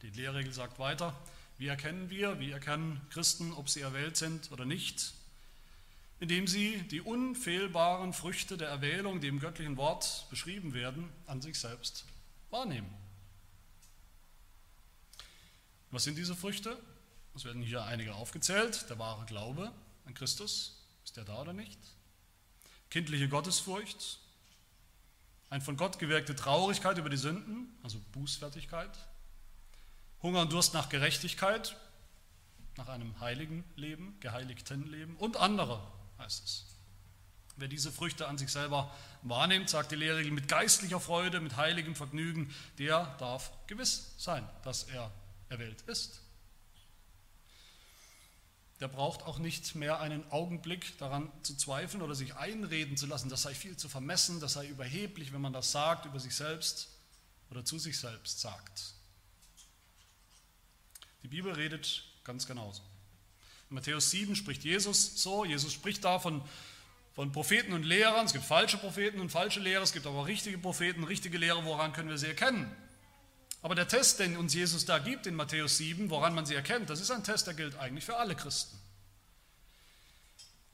Die 0.02 0.10
Lehrregel 0.10 0.54
sagt 0.54 0.80
weiter, 0.80 1.16
wie 1.58 1.68
erkennen 1.68 2.10
wir, 2.10 2.40
wie 2.40 2.52
erkennen 2.52 3.02
Christen, 3.10 3.54
ob 3.54 3.70
sie 3.70 3.82
erwählt 3.82 4.18
sind 4.18 4.52
oder 4.52 4.66
nicht? 4.66 5.14
indem 6.20 6.48
sie 6.48 6.82
die 6.84 7.02
unfehlbaren 7.02 8.14
Früchte 8.14 8.58
der 8.58 8.70
Erwählung, 8.70 9.20
die 9.20 9.28
im 9.28 9.40
göttlichen 9.40 9.78
Wort 9.78 10.26
beschrieben 10.30 10.74
werden, 10.74 11.12
an 11.28 11.42
sich 11.42 11.60
selbst 11.60 12.06
wahrnehmen. 12.50 12.92
Was 15.92 16.04
sind 16.04 16.18
diese 16.18 16.36
Früchte? 16.36 16.78
Es 17.36 17.44
werden 17.44 17.62
hier 17.62 17.84
einige 17.84 18.16
aufgezählt. 18.16 18.90
Der 18.90 18.98
wahre 18.98 19.26
Glaube 19.26 19.72
an 20.06 20.14
Christus, 20.14 20.82
ist 21.04 21.18
der 21.18 21.26
da 21.26 21.42
oder 21.42 21.54
nicht? 21.54 21.80
Kindliche 22.96 23.28
Gottesfurcht, 23.28 24.20
ein 25.50 25.60
von 25.60 25.76
Gott 25.76 26.00
gewirkte 26.00 26.34
Traurigkeit 26.34 26.98
über 26.98 27.10
die 27.10 27.18
Sünden, 27.18 27.68
also 27.84 28.00
Bußfertigkeit, 28.14 28.90
Hunger 30.24 30.44
und 30.44 30.54
Durst 30.54 30.74
nach 30.74 30.88
Gerechtigkeit, 30.88 31.76
nach 32.78 32.88
einem 32.88 33.20
heiligen 33.20 33.66
Leben, 33.76 34.18
geheiligten 34.22 34.90
Leben 34.90 35.18
und 35.18 35.36
andere 35.36 35.86
heißt 36.20 36.46
es. 36.46 36.66
Wer 37.58 37.68
diese 37.68 37.92
Früchte 37.92 38.30
an 38.30 38.38
sich 38.38 38.50
selber 38.50 38.90
wahrnimmt, 39.24 39.70
sagt 39.70 39.92
die 39.92 39.98
Lehre 39.98 40.24
mit 40.32 40.48
geistlicher 40.48 41.02
Freude, 41.02 41.42
mit 41.42 41.58
heiligem 41.58 41.96
Vergnügen, 41.96 42.56
der 42.78 43.14
darf 43.20 43.52
gewiss 43.68 44.14
sein, 44.18 44.48
dass 44.64 44.84
er 44.84 45.12
erwählt 45.50 45.82
ist. 45.82 46.22
Der 48.82 48.88
braucht 48.90 49.24
auch 49.24 49.40
nicht 49.40 49.76
mehr 49.76 50.02
einen 50.02 50.30
Augenblick 50.32 50.98
daran 50.98 51.32
zu 51.44 51.56
zweifeln 51.56 52.04
oder 52.04 52.14
sich 52.14 52.36
einreden 52.36 52.98
zu 52.98 53.06
lassen, 53.06 53.30
das 53.30 53.44
sei 53.44 53.54
viel 53.54 53.78
zu 53.78 53.88
vermessen, 53.88 54.40
das 54.42 54.54
sei 54.54 54.68
überheblich, 54.68 55.32
wenn 55.32 55.42
man 55.42 55.54
das 55.54 55.72
sagt 55.72 56.06
über 56.06 56.20
sich 56.20 56.36
selbst 56.36 56.90
oder 57.52 57.64
zu 57.64 57.80
sich 57.80 57.98
selbst 57.98 58.42
sagt. 58.42 58.94
Die 61.24 61.30
Bibel 61.30 61.54
redet 61.54 62.04
ganz 62.24 62.46
genauso. 62.46 62.82
In 63.70 63.76
Matthäus 63.76 64.12
7 64.12 64.36
spricht 64.36 64.64
Jesus 64.64 65.24
so, 65.24 65.46
Jesus 65.46 65.74
spricht 65.74 66.04
da 66.04 66.20
von, 66.20 66.44
von 67.14 67.32
Propheten 67.32 67.74
und 67.74 67.84
Lehrern, 67.84 68.26
es 68.26 68.34
gibt 68.34 68.46
falsche 68.46 68.78
Propheten 68.78 69.20
und 69.20 69.32
falsche 69.32 69.60
Lehrer, 69.60 69.84
es 69.84 69.94
gibt 69.94 70.06
aber 70.06 70.28
richtige 70.28 70.58
Propheten, 70.58 71.04
richtige 71.04 71.38
Lehrer, 71.38 71.64
woran 71.66 71.94
können 71.94 72.10
wir 72.10 72.18
sie 72.18 72.28
erkennen? 72.28 72.70
Aber 73.66 73.74
der 73.74 73.88
Test, 73.88 74.20
den 74.20 74.38
uns 74.38 74.54
Jesus 74.54 74.86
da 74.86 75.00
gibt 75.00 75.26
in 75.26 75.34
Matthäus 75.34 75.78
7, 75.78 76.12
woran 76.12 76.36
man 76.36 76.46
sie 76.46 76.54
erkennt, 76.54 76.88
das 76.92 77.02
ist 77.02 77.10
ein 77.10 77.24
Test, 77.24 77.48
der 77.48 77.56
gilt 77.56 77.76
eigentlich 77.80 78.06
für 78.06 78.16
alle 78.16 78.36
Christen. 78.36 78.78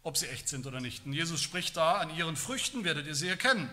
Ob 0.03 0.17
sie 0.17 0.27
echt 0.27 0.49
sind 0.49 0.67
oder 0.67 0.81
nicht. 0.81 1.05
Und 1.05 1.13
Jesus 1.13 1.41
spricht 1.41 1.77
da, 1.77 1.99
an 1.99 2.13
ihren 2.17 2.35
Früchten 2.35 2.83
werdet 2.83 3.07
ihr 3.07 3.15
sie 3.15 3.29
erkennen. 3.29 3.69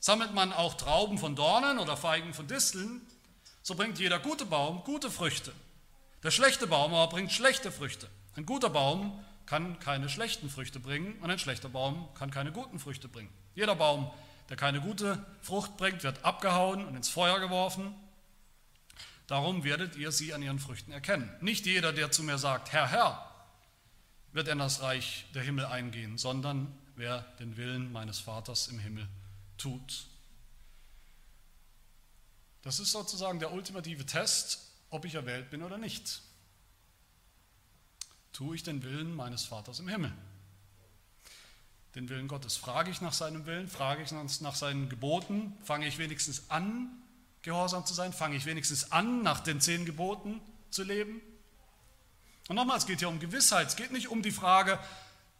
Sammelt 0.00 0.34
man 0.34 0.52
auch 0.52 0.74
Trauben 0.74 1.16
von 1.16 1.34
Dornen 1.34 1.78
oder 1.78 1.96
Feigen 1.96 2.34
von 2.34 2.46
Disteln, 2.46 3.00
so 3.62 3.74
bringt 3.74 3.98
jeder 3.98 4.18
gute 4.18 4.44
Baum 4.44 4.84
gute 4.84 5.10
Früchte. 5.10 5.54
Der 6.22 6.30
schlechte 6.30 6.66
Baum 6.66 6.92
aber 6.92 7.10
bringt 7.10 7.32
schlechte 7.32 7.72
Früchte. 7.72 8.06
Ein 8.36 8.44
guter 8.44 8.68
Baum 8.68 9.18
kann 9.46 9.78
keine 9.78 10.10
schlechten 10.10 10.50
Früchte 10.50 10.78
bringen 10.78 11.16
und 11.22 11.30
ein 11.30 11.38
schlechter 11.38 11.70
Baum 11.70 12.06
kann 12.16 12.30
keine 12.30 12.52
guten 12.52 12.78
Früchte 12.78 13.08
bringen. 13.08 13.32
Jeder 13.54 13.76
Baum, 13.76 14.10
der 14.50 14.58
keine 14.58 14.82
gute 14.82 15.24
Frucht 15.40 15.78
bringt, 15.78 16.02
wird 16.02 16.22
abgehauen 16.22 16.84
und 16.84 16.96
ins 16.96 17.08
Feuer 17.08 17.40
geworfen. 17.40 17.94
Darum 19.32 19.64
werdet 19.64 19.96
ihr 19.96 20.12
sie 20.12 20.34
an 20.34 20.42
ihren 20.42 20.58
Früchten 20.58 20.92
erkennen. 20.92 21.34
Nicht 21.40 21.64
jeder, 21.64 21.94
der 21.94 22.10
zu 22.10 22.22
mir 22.22 22.36
sagt, 22.36 22.70
Herr, 22.70 22.86
Herr, 22.90 23.34
wird 24.32 24.46
in 24.46 24.58
das 24.58 24.82
Reich 24.82 25.24
der 25.34 25.42
Himmel 25.42 25.64
eingehen, 25.64 26.18
sondern 26.18 26.70
wer 26.96 27.22
den 27.38 27.56
Willen 27.56 27.90
meines 27.92 28.18
Vaters 28.18 28.68
im 28.68 28.78
Himmel 28.78 29.08
tut. 29.56 30.04
Das 32.60 32.78
ist 32.78 32.92
sozusagen 32.92 33.38
der 33.38 33.54
ultimative 33.54 34.04
Test, 34.04 34.70
ob 34.90 35.06
ich 35.06 35.14
erwählt 35.14 35.48
bin 35.48 35.62
oder 35.62 35.78
nicht. 35.78 36.20
Tue 38.34 38.56
ich 38.56 38.62
den 38.62 38.82
Willen 38.82 39.16
meines 39.16 39.44
Vaters 39.44 39.80
im 39.80 39.88
Himmel? 39.88 40.12
Den 41.94 42.10
Willen 42.10 42.28
Gottes. 42.28 42.58
Frage 42.58 42.90
ich 42.90 43.00
nach 43.00 43.14
seinem 43.14 43.46
Willen? 43.46 43.66
Frage 43.66 44.02
ich 44.02 44.12
nach 44.12 44.54
seinen 44.54 44.90
Geboten? 44.90 45.56
Fange 45.64 45.86
ich 45.86 45.96
wenigstens 45.96 46.50
an, 46.50 47.01
gehorsam 47.42 47.84
zu 47.86 47.94
sein? 47.94 48.12
Fange 48.12 48.36
ich 48.36 48.46
wenigstens 48.46 48.92
an, 48.92 49.22
nach 49.22 49.40
den 49.40 49.60
zehn 49.60 49.84
Geboten 49.84 50.40
zu 50.70 50.82
leben? 50.82 51.20
Und 52.48 52.56
nochmal, 52.56 52.78
es 52.78 52.86
geht 52.86 52.98
hier 53.00 53.08
um 53.08 53.20
Gewissheit. 53.20 53.68
Es 53.68 53.76
geht 53.76 53.92
nicht 53.92 54.08
um 54.08 54.22
die 54.22 54.30
Frage, 54.30 54.78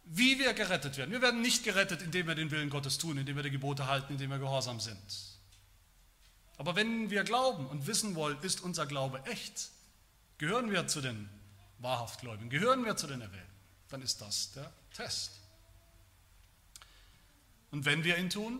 wie 0.05 0.39
wir 0.39 0.53
gerettet 0.53 0.97
werden. 0.97 1.11
Wir 1.11 1.21
werden 1.21 1.41
nicht 1.41 1.63
gerettet, 1.63 2.01
indem 2.01 2.27
wir 2.27 2.35
den 2.35 2.51
Willen 2.51 2.69
Gottes 2.69 2.97
tun, 2.97 3.17
indem 3.17 3.35
wir 3.35 3.43
die 3.43 3.51
Gebote 3.51 3.87
halten, 3.87 4.13
indem 4.13 4.29
wir 4.29 4.39
gehorsam 4.39 4.79
sind. 4.79 4.97
Aber 6.57 6.75
wenn 6.75 7.09
wir 7.09 7.23
glauben 7.23 7.65
und 7.67 7.87
wissen 7.87 8.15
wollen, 8.15 8.37
ist 8.41 8.61
unser 8.61 8.85
Glaube 8.85 9.23
echt, 9.25 9.69
gehören 10.37 10.71
wir 10.71 10.87
zu 10.87 11.01
den 11.01 11.29
wahrhaft 11.79 12.21
Gläubigen, 12.21 12.49
gehören 12.49 12.85
wir 12.85 12.95
zu 12.95 13.07
den 13.07 13.21
Erwählten, 13.21 13.51
dann 13.89 14.01
ist 14.01 14.21
das 14.21 14.51
der 14.53 14.71
Test. 14.95 15.31
Und 17.71 17.85
wenn 17.85 18.03
wir 18.03 18.17
ihn 18.17 18.29
tun, 18.29 18.59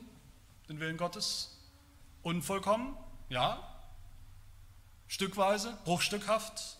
den 0.67 0.79
Willen 0.79 0.97
Gottes, 0.97 1.57
unvollkommen, 2.23 2.97
ja, 3.29 3.61
stückweise, 5.07 5.77
bruchstückhaft, 5.85 6.77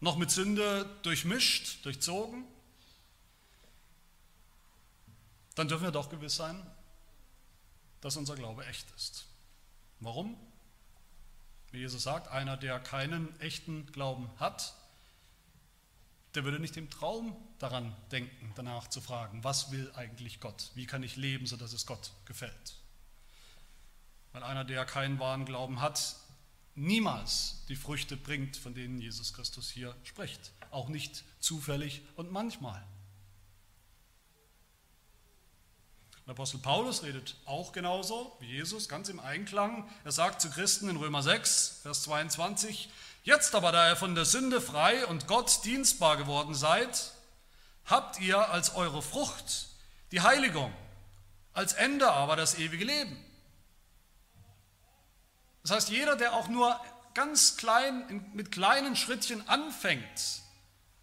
noch 0.00 0.16
mit 0.16 0.30
Sünde 0.30 0.88
durchmischt, 1.02 1.84
durchzogen, 1.84 2.44
dann 5.54 5.68
dürfen 5.68 5.84
wir 5.84 5.90
doch 5.90 6.08
gewiss 6.08 6.36
sein, 6.36 6.64
dass 8.00 8.16
unser 8.16 8.36
Glaube 8.36 8.64
echt 8.66 8.88
ist. 8.96 9.26
Warum? 10.00 10.38
Wie 11.72 11.78
Jesus 11.78 12.04
sagt, 12.04 12.28
einer, 12.28 12.56
der 12.56 12.78
keinen 12.78 13.38
echten 13.40 13.90
Glauben 13.92 14.30
hat, 14.38 14.74
der 16.34 16.44
würde 16.44 16.60
nicht 16.60 16.76
im 16.76 16.88
Traum 16.90 17.36
daran 17.58 17.94
denken, 18.12 18.52
danach 18.54 18.88
zu 18.88 19.00
fragen, 19.00 19.42
was 19.42 19.72
will 19.72 19.90
eigentlich 19.94 20.40
Gott? 20.40 20.70
Wie 20.74 20.86
kann 20.86 21.02
ich 21.02 21.16
leben, 21.16 21.46
sodass 21.46 21.72
es 21.72 21.86
Gott 21.86 22.12
gefällt? 22.24 22.76
Weil 24.38 24.44
einer, 24.44 24.62
der 24.64 24.84
keinen 24.84 25.18
wahren 25.18 25.46
Glauben 25.46 25.80
hat, 25.80 26.14
niemals 26.76 27.64
die 27.68 27.74
Früchte 27.74 28.16
bringt, 28.16 28.56
von 28.56 28.72
denen 28.72 29.00
Jesus 29.00 29.34
Christus 29.34 29.68
hier 29.68 29.96
spricht. 30.04 30.52
Auch 30.70 30.88
nicht 30.88 31.24
zufällig 31.40 32.02
und 32.14 32.30
manchmal. 32.30 32.80
Der 36.24 36.34
Apostel 36.34 36.58
Paulus 36.58 37.02
redet 37.02 37.34
auch 37.46 37.72
genauso 37.72 38.36
wie 38.38 38.46
Jesus, 38.46 38.88
ganz 38.88 39.08
im 39.08 39.18
Einklang. 39.18 39.90
Er 40.04 40.12
sagt 40.12 40.40
zu 40.40 40.50
Christen 40.50 40.88
in 40.88 40.98
Römer 40.98 41.24
6, 41.24 41.80
Vers 41.82 42.02
22, 42.02 42.90
Jetzt 43.24 43.56
aber, 43.56 43.72
da 43.72 43.90
ihr 43.90 43.96
von 43.96 44.14
der 44.14 44.24
Sünde 44.24 44.60
frei 44.60 45.04
und 45.06 45.26
Gott 45.26 45.64
dienstbar 45.64 46.16
geworden 46.16 46.54
seid, 46.54 47.10
habt 47.86 48.20
ihr 48.20 48.50
als 48.50 48.76
eure 48.76 49.02
Frucht 49.02 49.66
die 50.12 50.20
Heiligung, 50.20 50.72
als 51.54 51.72
Ende 51.72 52.12
aber 52.12 52.36
das 52.36 52.56
ewige 52.56 52.84
Leben. 52.84 53.24
Das 55.68 55.76
heißt, 55.76 55.90
jeder, 55.90 56.16
der 56.16 56.32
auch 56.32 56.48
nur 56.48 56.80
ganz 57.12 57.58
klein, 57.58 58.24
mit 58.32 58.50
kleinen 58.50 58.96
Schrittchen 58.96 59.46
anfängt 59.46 60.42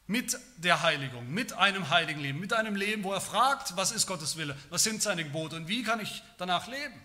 mit 0.08 0.40
der 0.58 0.82
Heiligung, 0.82 1.32
mit 1.32 1.54
einem 1.54 1.92
heiligen 1.92 2.20
Leben, 2.20 2.40
mit 2.40 2.52
einem 2.52 2.76
Leben, 2.76 3.04
wo 3.04 3.14
er 3.14 3.22
fragt, 3.22 3.78
was 3.78 3.92
ist 3.92 4.08
Gottes 4.08 4.38
Wille, 4.38 4.58
was 4.72 4.84
sind 4.84 5.04
seine 5.04 5.24
Gebote 5.24 5.56
und 5.56 5.68
wie 5.68 5.84
kann 5.84 6.00
ich 6.00 6.24
danach 6.40 6.66
leben. 6.68 7.00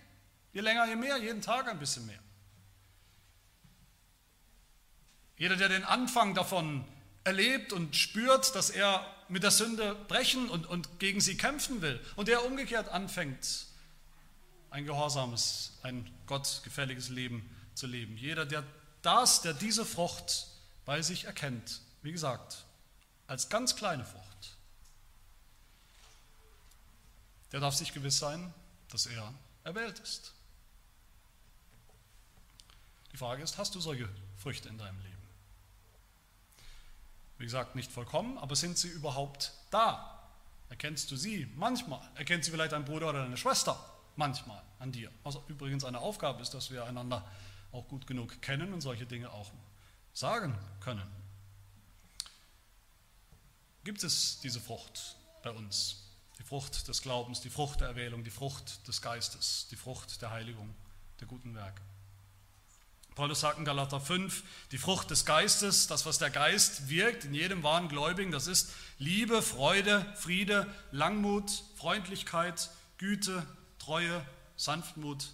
Je 0.55 0.63
länger, 0.63 0.87
je 0.87 0.97
mehr, 0.97 1.19
jeden 1.19 1.43
Tag 1.43 1.69
ein 1.69 1.79
bisschen 1.79 2.07
mehr. 2.07 2.19
Jeder, 5.37 5.57
der 5.57 5.69
den 5.69 5.85
Anfang 5.85 6.35
davon 6.35 6.87
erlebt 7.25 7.75
und 7.75 7.95
spürt, 7.95 8.55
dass 8.55 8.71
er 8.71 9.05
mit 9.29 9.43
der 9.43 9.51
Sünde 9.51 9.95
brechen 10.09 10.49
und, 10.49 10.67
und 10.67 10.99
gegen 10.99 11.21
sie 11.21 11.37
kämpfen 11.37 11.83
will 11.83 12.01
und 12.17 12.29
der 12.29 12.47
umgekehrt 12.47 12.89
anfängt, 12.89 13.70
ein 14.71 14.85
gehorsames, 14.85 15.73
ein 15.83 16.11
gottgefälliges 16.27 17.09
Leben 17.09 17.49
zu 17.75 17.87
leben. 17.87 18.17
Jeder, 18.17 18.47
der 18.47 18.65
das, 19.03 19.43
der 19.43 19.55
diese 19.55 19.85
Frucht 19.85 20.47
bei 20.85 21.03
sich 21.03 21.25
erkennt, 21.25 21.81
wie 22.03 22.13
gesagt, 22.13 22.65
als 23.27 23.49
ganz 23.49 23.77
kleine 23.77 24.05
Frucht, 24.05 24.57
der 27.53 27.61
darf 27.61 27.75
sich 27.75 27.93
gewiss 27.93 28.19
sein, 28.19 28.53
dass 28.91 29.07
er 29.07 29.33
erwählt 29.65 29.99
ist. 29.99 30.33
Die 33.13 33.17
Frage 33.17 33.43
ist, 33.43 33.59
hast 33.59 33.75
du 33.75 33.81
solche 33.81 34.09
Früchte 34.37 34.69
in 34.69 34.79
deinem 34.79 35.01
Leben? 35.01 35.17
Wie 37.39 37.45
gesagt, 37.45 37.75
nicht 37.75 37.91
vollkommen, 37.91 38.39
aber 38.39 38.55
sind 38.55 38.79
sie 38.79 38.89
überhaupt 38.89 39.53
da? 39.71 40.29
Erkennst 40.69 41.11
du 41.11 41.17
sie? 41.17 41.51
Manchmal. 41.57 42.01
Erkennt 42.15 42.45
sie 42.45 42.51
vielleicht 42.51 42.73
dein 42.73 42.85
Bruder 42.85 43.09
oder 43.09 43.23
deine 43.23 43.37
Schwester? 43.37 43.83
Manchmal 44.21 44.63
an 44.79 44.93
dir. 44.93 45.11
Was 45.23 45.39
übrigens 45.49 45.83
eine 45.83 45.99
Aufgabe 45.99 46.43
ist, 46.43 46.53
dass 46.53 46.71
wir 46.71 46.85
einander 46.85 47.27
auch 47.73 47.89
gut 47.89 48.07
genug 48.07 48.43
kennen 48.43 48.75
und 48.75 48.83
solche 48.83 49.07
Dinge 49.07 49.31
auch 49.31 49.51
sagen 50.13 50.59
können. 50.81 51.11
Gibt 53.83 54.05
es 54.05 54.39
diese 54.41 54.61
Frucht 54.61 55.17
bei 55.43 55.51
uns? 55.51 56.05
Die 56.39 56.43
Frucht 56.43 56.87
des 56.87 57.01
Glaubens, 57.01 57.41
die 57.41 57.49
Frucht 57.49 57.81
der 57.81 57.89
Erwählung, 57.89 58.23
die 58.23 58.31
Frucht 58.31 58.87
des 58.87 59.01
Geistes, 59.01 59.69
die 59.71 59.77
Frucht 59.77 60.21
der 60.21 60.31
Heiligung, 60.31 60.75
der 61.21 61.27
guten 61.27 61.55
Werke. 61.55 61.81
Paulus 63.15 63.41
sagt 63.41 63.59
in 63.59 63.65
Galater 63.65 64.03
5, 64.03 64.45
die 64.71 64.77
Frucht 64.77 65.11
des 65.11 65.25
Geistes, 65.25 65.87
das, 65.87 66.05
was 66.05 66.19
der 66.19 66.29
Geist 66.29 66.91
wirkt 66.91 67.25
in 67.25 67.33
jedem 67.33 67.63
wahren 67.63 67.89
Gläubigen, 67.89 68.33
das 68.33 68.49
ist 68.49 68.71
Liebe, 68.99 69.41
Freude, 69.41 70.05
Friede, 70.15 70.67
Langmut, 70.93 71.65
Freundlichkeit, 71.77 72.69
Güte, 72.99 73.47
Treue, 73.81 74.25
Sanftmut, 74.57 75.31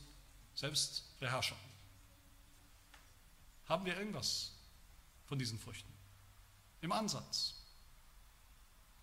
Selbstbeherrschung. 0.55 1.59
Haben 3.67 3.85
wir 3.85 3.99
irgendwas 3.99 4.53
von 5.26 5.38
diesen 5.38 5.59
Früchten? 5.59 5.93
Im 6.81 6.92
Ansatz. 6.92 7.55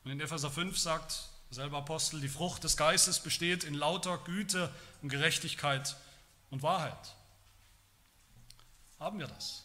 Und 0.04 0.12
in 0.12 0.20
Epheser 0.20 0.50
5 0.50 0.78
sagt 0.78 1.30
derselbe 1.50 1.78
Apostel, 1.78 2.20
die 2.22 2.30
Frucht 2.30 2.64
des 2.64 2.78
Geistes 2.78 3.20
besteht 3.20 3.64
in 3.64 3.76
lauter 3.76 4.18
Güte 4.18 4.74
und 5.02 5.10
Gerechtigkeit 5.10 5.96
und 6.50 6.64
Wahrheit. 6.64 7.16
Haben 9.00 9.20
wir 9.20 9.28
das? 9.28 9.63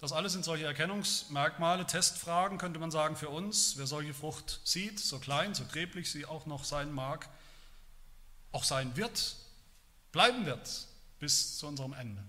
Das 0.00 0.12
alles 0.12 0.32
sind 0.32 0.44
solche 0.44 0.64
Erkennungsmerkmale, 0.64 1.84
Testfragen, 1.86 2.58
könnte 2.58 2.78
man 2.78 2.92
sagen, 2.92 3.16
für 3.16 3.30
uns. 3.30 3.76
Wer 3.76 3.86
solche 3.86 4.14
Frucht 4.14 4.60
sieht, 4.62 5.00
so 5.00 5.18
klein, 5.18 5.54
so 5.54 5.64
gräblich 5.64 6.10
sie 6.10 6.24
auch 6.24 6.46
noch 6.46 6.64
sein 6.64 6.92
mag, 6.92 7.28
auch 8.52 8.62
sein 8.62 8.96
wird, 8.96 9.36
bleiben 10.12 10.46
wird 10.46 10.86
bis 11.18 11.58
zu 11.58 11.66
unserem 11.66 11.92
Ende. 11.92 12.22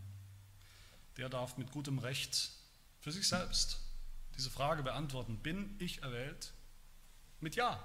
Der 1.18 1.30
darf 1.30 1.58
mit 1.58 1.72
gutem 1.72 2.00
Recht 2.00 2.52
für 3.02 3.12
sich 3.12 3.28
selbst 3.28 3.80
diese 4.36 4.50
Frage 4.50 4.84
beantworten, 4.84 5.38
bin 5.38 5.76
ich 5.80 6.02
erwählt? 6.02 6.54
Mit 7.42 7.56
Ja. 7.56 7.78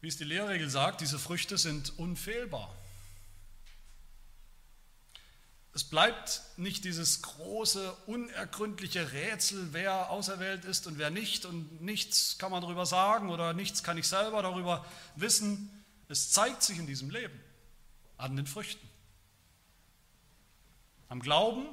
Wie 0.00 0.08
es 0.08 0.16
die 0.16 0.24
Lehrregel 0.24 0.70
sagt, 0.70 1.00
diese 1.00 1.18
Früchte 1.18 1.58
sind 1.58 1.98
unfehlbar. 1.98 2.72
Es 5.76 5.84
bleibt 5.84 6.40
nicht 6.56 6.84
dieses 6.84 7.20
große, 7.20 7.92
unergründliche 8.06 9.12
Rätsel, 9.12 9.74
wer 9.74 10.08
auserwählt 10.08 10.64
ist 10.64 10.86
und 10.86 10.96
wer 10.96 11.10
nicht, 11.10 11.44
und 11.44 11.82
nichts 11.82 12.38
kann 12.38 12.50
man 12.50 12.62
darüber 12.62 12.86
sagen 12.86 13.28
oder 13.28 13.52
nichts 13.52 13.82
kann 13.82 13.98
ich 13.98 14.08
selber 14.08 14.40
darüber 14.40 14.86
wissen. 15.16 15.84
Es 16.08 16.32
zeigt 16.32 16.62
sich 16.62 16.78
in 16.78 16.86
diesem 16.86 17.10
Leben 17.10 17.38
an 18.16 18.36
den 18.36 18.46
Früchten. 18.46 18.88
Am 21.10 21.20
Glauben 21.20 21.66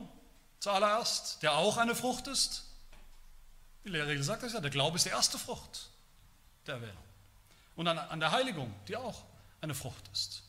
zuallererst, 0.59 1.41
der 1.41 1.55
auch 1.55 1.77
eine 1.77 1.95
Frucht 1.95 2.27
ist. 2.27 2.65
Die 3.85 3.89
Lehrregel 3.89 4.21
sagt 4.21 4.43
das 4.43 4.51
ja, 4.51 4.59
der 4.59 4.69
Glaube 4.69 4.97
ist 4.97 5.05
die 5.05 5.11
erste 5.11 5.39
Frucht 5.39 5.91
der 6.67 6.75
Erwählung 6.75 7.03
und 7.77 7.87
an, 7.87 7.97
an 7.97 8.19
der 8.19 8.31
Heiligung, 8.31 8.75
die 8.89 8.97
auch 8.97 9.23
eine 9.61 9.73
Frucht 9.73 10.09
ist. 10.11 10.43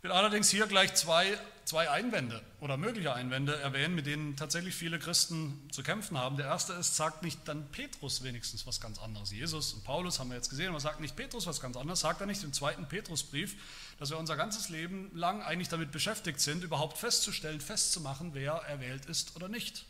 Ich 0.00 0.04
will 0.04 0.12
allerdings 0.12 0.48
hier 0.48 0.66
gleich 0.66 0.94
zwei, 0.94 1.38
zwei 1.66 1.90
Einwände 1.90 2.42
oder 2.60 2.78
mögliche 2.78 3.12
Einwände 3.12 3.60
erwähnen, 3.60 3.94
mit 3.94 4.06
denen 4.06 4.34
tatsächlich 4.34 4.74
viele 4.74 4.98
Christen 4.98 5.68
zu 5.70 5.82
kämpfen 5.82 6.16
haben. 6.16 6.38
Der 6.38 6.46
erste 6.46 6.72
ist, 6.72 6.96
sagt 6.96 7.22
nicht 7.22 7.46
dann 7.46 7.70
Petrus 7.70 8.22
wenigstens 8.22 8.66
was 8.66 8.80
ganz 8.80 8.98
anderes. 8.98 9.30
Jesus 9.30 9.74
und 9.74 9.84
Paulus 9.84 10.18
haben 10.18 10.30
wir 10.30 10.36
jetzt 10.36 10.48
gesehen, 10.48 10.70
aber 10.70 10.80
sagt 10.80 11.00
nicht 11.00 11.16
Petrus 11.16 11.46
was 11.46 11.60
ganz 11.60 11.76
anderes. 11.76 12.00
Sagt 12.00 12.22
er 12.22 12.26
nicht 12.26 12.42
im 12.44 12.54
zweiten 12.54 12.88
Petrusbrief, 12.88 13.56
dass 13.98 14.08
wir 14.08 14.16
unser 14.16 14.38
ganzes 14.38 14.70
Leben 14.70 15.10
lang 15.14 15.42
eigentlich 15.42 15.68
damit 15.68 15.92
beschäftigt 15.92 16.40
sind, 16.40 16.64
überhaupt 16.64 16.96
festzustellen, 16.96 17.60
festzumachen, 17.60 18.32
wer 18.32 18.54
erwählt 18.54 19.04
ist 19.04 19.36
oder 19.36 19.50
nicht. 19.50 19.84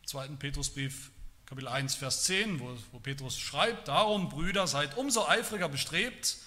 Im 0.00 0.06
zweiten 0.06 0.38
Petrusbrief 0.38 1.10
Kapitel 1.44 1.68
1, 1.68 1.94
Vers 1.94 2.24
10, 2.24 2.58
wo, 2.58 2.74
wo 2.90 3.00
Petrus 3.00 3.38
schreibt, 3.38 3.88
darum, 3.88 4.30
Brüder, 4.30 4.66
seid 4.66 4.96
umso 4.96 5.26
eifriger 5.28 5.68
bestrebt, 5.68 6.38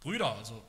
Brüder, 0.00 0.34
also 0.34 0.64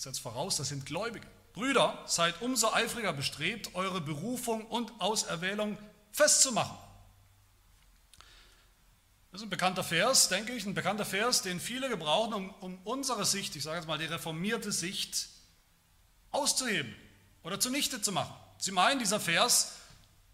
er 0.00 0.12
setzt 0.12 0.20
voraus, 0.20 0.56
das 0.56 0.68
sind 0.68 0.86
Gläubige, 0.86 1.26
Brüder, 1.52 2.02
seid 2.06 2.40
umso 2.40 2.72
eifriger 2.72 3.12
bestrebt, 3.12 3.74
eure 3.74 4.00
Berufung 4.00 4.64
und 4.66 4.92
Auserwählung 5.00 5.76
festzumachen. 6.12 6.76
Das 9.30 9.40
ist 9.40 9.46
ein 9.46 9.50
bekannter 9.50 9.84
Vers, 9.84 10.28
denke 10.28 10.52
ich, 10.52 10.64
ein 10.64 10.74
bekannter 10.74 11.04
Vers, 11.04 11.42
den 11.42 11.60
viele 11.60 11.88
gebrauchen, 11.88 12.32
um, 12.34 12.50
um 12.60 12.78
unsere 12.84 13.24
Sicht, 13.24 13.54
ich 13.54 13.62
sage 13.62 13.76
jetzt 13.76 13.86
mal 13.86 13.98
die 13.98 14.06
reformierte 14.06 14.72
Sicht, 14.72 15.28
auszuheben 16.32 16.94
oder 17.42 17.60
zunichte 17.60 18.02
zu 18.02 18.10
machen. 18.10 18.34
Sie 18.58 18.72
meinen, 18.72 18.98
dieser 18.98 19.20
Vers 19.20 19.72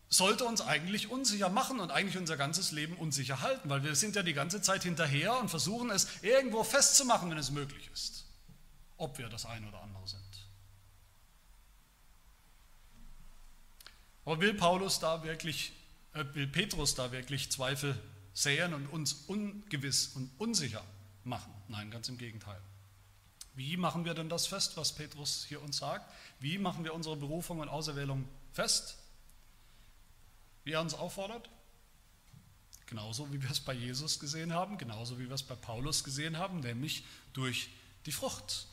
sollte 0.08 0.44
uns 0.44 0.60
eigentlich 0.60 1.10
unsicher 1.10 1.48
machen 1.48 1.80
und 1.80 1.90
eigentlich 1.90 2.16
unser 2.16 2.36
ganzes 2.36 2.70
Leben 2.70 2.96
unsicher 2.96 3.40
halten, 3.40 3.68
weil 3.68 3.82
wir 3.82 3.94
sind 3.96 4.14
ja 4.16 4.22
die 4.22 4.34
ganze 4.34 4.62
Zeit 4.62 4.84
hinterher 4.84 5.38
und 5.38 5.48
versuchen 5.48 5.90
es 5.90 6.06
irgendwo 6.22 6.62
festzumachen, 6.64 7.30
wenn 7.30 7.38
es 7.38 7.50
möglich 7.50 7.90
ist, 7.92 8.24
ob 8.96 9.18
wir 9.18 9.28
das 9.28 9.46
eine 9.46 9.68
oder 9.68 9.82
andere 9.82 10.06
sind. 10.06 10.48
Aber 14.24 14.40
will 14.40 14.54
Paulus 14.54 14.98
da 14.98 15.22
wirklich, 15.22 15.72
äh, 16.12 16.24
will 16.34 16.48
Petrus 16.48 16.94
da 16.94 17.12
wirklich 17.12 17.50
Zweifel 17.50 18.00
säen 18.34 18.74
und 18.74 18.86
uns 18.88 19.12
ungewiss 19.12 20.08
und 20.08 20.30
unsicher 20.38 20.82
machen? 21.24 21.52
Nein, 21.68 21.90
ganz 21.90 22.08
im 22.08 22.18
Gegenteil. 22.18 22.60
Wie 23.54 23.76
machen 23.76 24.04
wir 24.04 24.14
denn 24.14 24.28
das 24.28 24.46
fest, 24.46 24.76
was 24.76 24.92
Petrus 24.92 25.46
hier 25.48 25.62
uns 25.62 25.78
sagt? 25.78 26.12
Wie 26.40 26.58
machen 26.58 26.84
wir 26.84 26.92
unsere 26.92 27.16
Berufung 27.16 27.60
und 27.60 27.68
Auserwählung 27.68 28.28
fest? 28.52 28.98
wie 30.66 30.72
er 30.72 30.80
uns 30.80 30.94
auffordert? 30.94 31.48
Genauso 32.86 33.32
wie 33.32 33.40
wir 33.40 33.50
es 33.50 33.60
bei 33.60 33.72
Jesus 33.72 34.18
gesehen 34.18 34.52
haben, 34.52 34.78
genauso 34.78 35.18
wie 35.18 35.28
wir 35.28 35.34
es 35.34 35.44
bei 35.44 35.54
Paulus 35.54 36.02
gesehen 36.02 36.38
haben, 36.38 36.60
nämlich 36.60 37.04
durch 37.32 37.70
die 38.04 38.12
Frucht, 38.12 38.66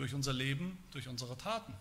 durch 0.00 0.14
unser 0.14 0.32
Leben, 0.32 0.82
durch 0.92 1.08
unsere 1.08 1.36
Taten. 1.36 1.74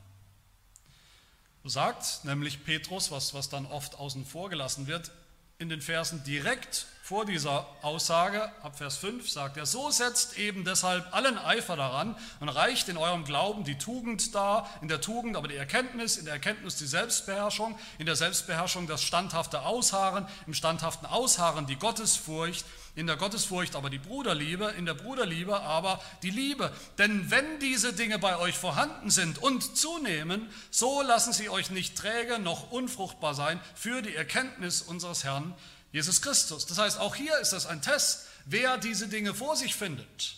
So 1.63 1.69
sagt 1.69 2.25
nämlich 2.25 2.63
Petrus, 2.65 3.11
was, 3.11 3.33
was 3.33 3.49
dann 3.49 3.65
oft 3.65 3.95
außen 3.95 4.25
vor 4.25 4.49
gelassen 4.49 4.87
wird, 4.87 5.11
in 5.57 5.69
den 5.69 5.81
Versen 5.81 6.23
direkt 6.23 6.87
vor 7.09 7.25
dieser 7.25 7.65
Aussage, 7.81 8.51
ab 8.61 8.77
Vers 8.77 8.97
5, 8.97 9.27
sagt 9.27 9.57
er, 9.57 9.65
so 9.65 9.89
setzt 9.89 10.37
eben 10.37 10.63
deshalb 10.63 11.11
allen 11.11 11.39
Eifer 11.39 11.75
daran 11.75 12.15
und 12.39 12.49
reicht 12.49 12.87
in 12.87 12.97
eurem 12.97 13.25
Glauben 13.25 13.63
die 13.63 13.79
Tugend 13.79 14.35
dar, 14.35 14.69
in 14.83 14.89
der 14.89 15.01
Tugend 15.01 15.35
aber 15.35 15.47
die 15.47 15.55
Erkenntnis, 15.55 16.17
in 16.17 16.25
der 16.25 16.35
Erkenntnis 16.35 16.75
die 16.75 16.85
Selbstbeherrschung, 16.85 17.79
in 17.97 18.05
der 18.05 18.15
Selbstbeherrschung 18.15 18.85
das 18.85 19.01
standhafte 19.01 19.63
Ausharren, 19.63 20.27
im 20.45 20.53
standhaften 20.53 21.07
Ausharren 21.07 21.65
die 21.65 21.77
Gottesfurcht, 21.77 22.63
in 22.93 23.07
der 23.07 23.17
Gottesfurcht 23.17 23.75
aber 23.75 23.89
die 23.89 23.97
Bruderliebe, 23.97 24.65
in 24.77 24.85
der 24.85 24.93
Bruderliebe 24.93 25.61
aber 25.61 25.99
die 26.21 26.29
Liebe. 26.29 26.71
Denn 26.99 27.31
wenn 27.31 27.59
diese 27.59 27.91
Dinge 27.91 28.19
bei 28.19 28.37
euch 28.37 28.55
vorhanden 28.55 29.09
sind 29.09 29.39
und 29.39 29.75
zunehmen, 29.75 30.47
so 30.69 31.01
lassen 31.01 31.33
sie 31.33 31.49
euch 31.49 31.71
nicht 31.71 31.97
träge 31.97 32.37
noch 32.37 32.69
unfruchtbar 32.69 33.33
sein 33.33 33.59
für 33.73 34.03
die 34.03 34.13
Erkenntnis 34.13 34.83
unseres 34.83 35.23
Herrn 35.23 35.55
Jesus 35.91 36.21
Christus. 36.21 36.65
Das 36.65 36.77
heißt, 36.77 36.99
auch 36.99 37.15
hier 37.15 37.37
ist 37.39 37.53
das 37.53 37.65
ein 37.65 37.81
Test, 37.81 38.27
wer 38.45 38.77
diese 38.77 39.07
Dinge 39.07 39.33
vor 39.33 39.55
sich 39.55 39.75
findet. 39.75 40.35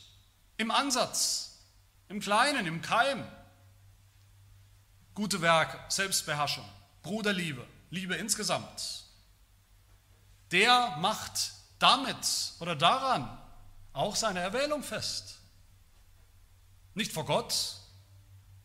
Im 0.57 0.71
Ansatz, 0.71 1.57
im 2.09 2.19
Kleinen, 2.19 2.65
im 2.67 2.81
Keim. 2.81 3.25
Gute 5.13 5.41
Werke, 5.41 5.77
Selbstbeherrschung, 5.89 6.67
Bruderliebe, 7.03 7.65
Liebe 7.89 8.15
insgesamt. 8.15 9.03
Der 10.51 10.97
macht 10.97 11.51
damit 11.79 12.53
oder 12.59 12.75
daran 12.75 13.37
auch 13.93 14.15
seine 14.15 14.39
Erwählung 14.39 14.83
fest. 14.83 15.39
Nicht 16.93 17.11
vor 17.11 17.25
Gott. 17.25 17.53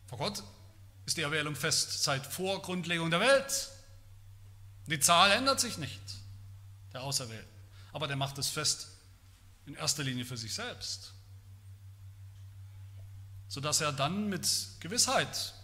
Vor 0.07 0.19
Gott 0.19 0.43
ist 1.05 1.17
die 1.17 1.23
Erwählung 1.23 1.57
fest 1.57 2.03
seit 2.03 2.27
vor 2.27 2.63
Grundlegung 2.63 3.11
der 3.11 3.21
Welt. 3.21 3.71
Die 4.87 5.01
Zahl 5.01 5.31
ändert 5.33 5.61
sich 5.61 5.79
nicht, 5.79 6.01
der 6.97 7.03
Auserwählten. 7.03 7.49
Aber 7.93 8.09
der 8.09 8.17
macht 8.17 8.39
es 8.39 8.49
fest 8.49 8.89
in 9.67 9.75
erster 9.75 10.03
Linie 10.03 10.25
für 10.25 10.37
sich 10.37 10.55
selbst. 10.55 11.13
Sodass 13.49 13.81
er 13.83 13.93
dann 13.93 14.29
mit 14.29 14.49
Gewissheit 14.81 15.55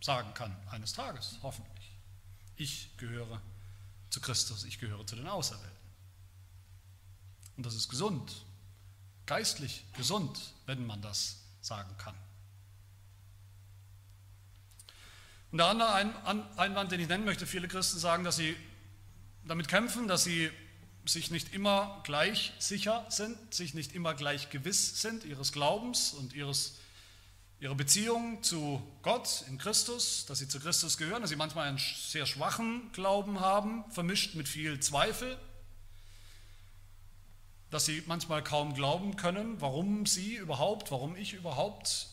sagen 0.00 0.32
kann, 0.34 0.56
eines 0.70 0.94
Tages, 0.94 1.38
hoffentlich, 1.42 1.92
ich 2.56 2.96
gehöre 2.96 3.40
zu 4.10 4.20
Christus, 4.20 4.64
ich 4.64 4.78
gehöre 4.78 5.06
zu 5.06 5.14
den 5.14 5.26
Auserwählten. 5.28 5.70
Und 7.58 7.66
das 7.66 7.74
ist 7.74 7.88
gesund, 7.88 8.32
geistlich 9.26 9.84
gesund, 9.92 10.54
wenn 10.64 10.86
man 10.86 11.02
das 11.02 11.42
sagen 11.60 11.94
kann. 11.98 12.16
Und 15.50 15.58
der 15.58 15.66
andere 15.66 15.94
Einwand, 16.56 16.92
den 16.92 17.00
ich 17.00 17.08
nennen 17.08 17.26
möchte, 17.26 17.46
viele 17.46 17.68
Christen 17.68 17.98
sagen, 17.98 18.24
dass 18.24 18.36
sie 18.36 18.56
damit 19.44 19.68
kämpfen, 19.68 20.08
dass 20.08 20.24
sie 20.24 20.50
sich 21.04 21.30
nicht 21.30 21.52
immer 21.52 22.00
gleich 22.04 22.52
sicher 22.58 23.04
sind, 23.08 23.36
sich 23.52 23.74
nicht 23.74 23.94
immer 23.94 24.14
gleich 24.14 24.50
gewiss 24.50 25.00
sind 25.00 25.24
ihres 25.24 25.52
Glaubens 25.52 26.12
und 26.12 26.32
ihres, 26.32 26.78
ihrer 27.58 27.74
Beziehung 27.74 28.42
zu 28.42 28.82
Gott 29.02 29.44
in 29.48 29.58
Christus, 29.58 30.26
dass 30.26 30.38
sie 30.38 30.48
zu 30.48 30.60
Christus 30.60 30.96
gehören, 30.96 31.22
dass 31.22 31.30
sie 31.30 31.36
manchmal 31.36 31.68
einen 31.68 31.78
sehr 31.78 32.26
schwachen 32.26 32.90
Glauben 32.92 33.40
haben, 33.40 33.84
vermischt 33.90 34.34
mit 34.34 34.48
viel 34.48 34.78
Zweifel 34.80 35.38
dass 37.72 37.86
sie 37.86 38.02
manchmal 38.06 38.44
kaum 38.44 38.74
glauben 38.74 39.16
können, 39.16 39.58
warum 39.60 40.04
sie 40.04 40.36
überhaupt, 40.36 40.90
warum 40.90 41.16
ich 41.16 41.32
überhaupt 41.32 42.08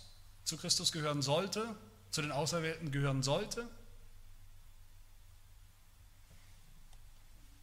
zu 0.46 0.56
Christus 0.56 0.94
gehören 0.94 1.22
sollte, 1.22 1.76
zu 2.12 2.22
den 2.22 2.32
Auserwählten 2.32 2.92
gehören 2.92 3.24
sollte. 3.24 3.68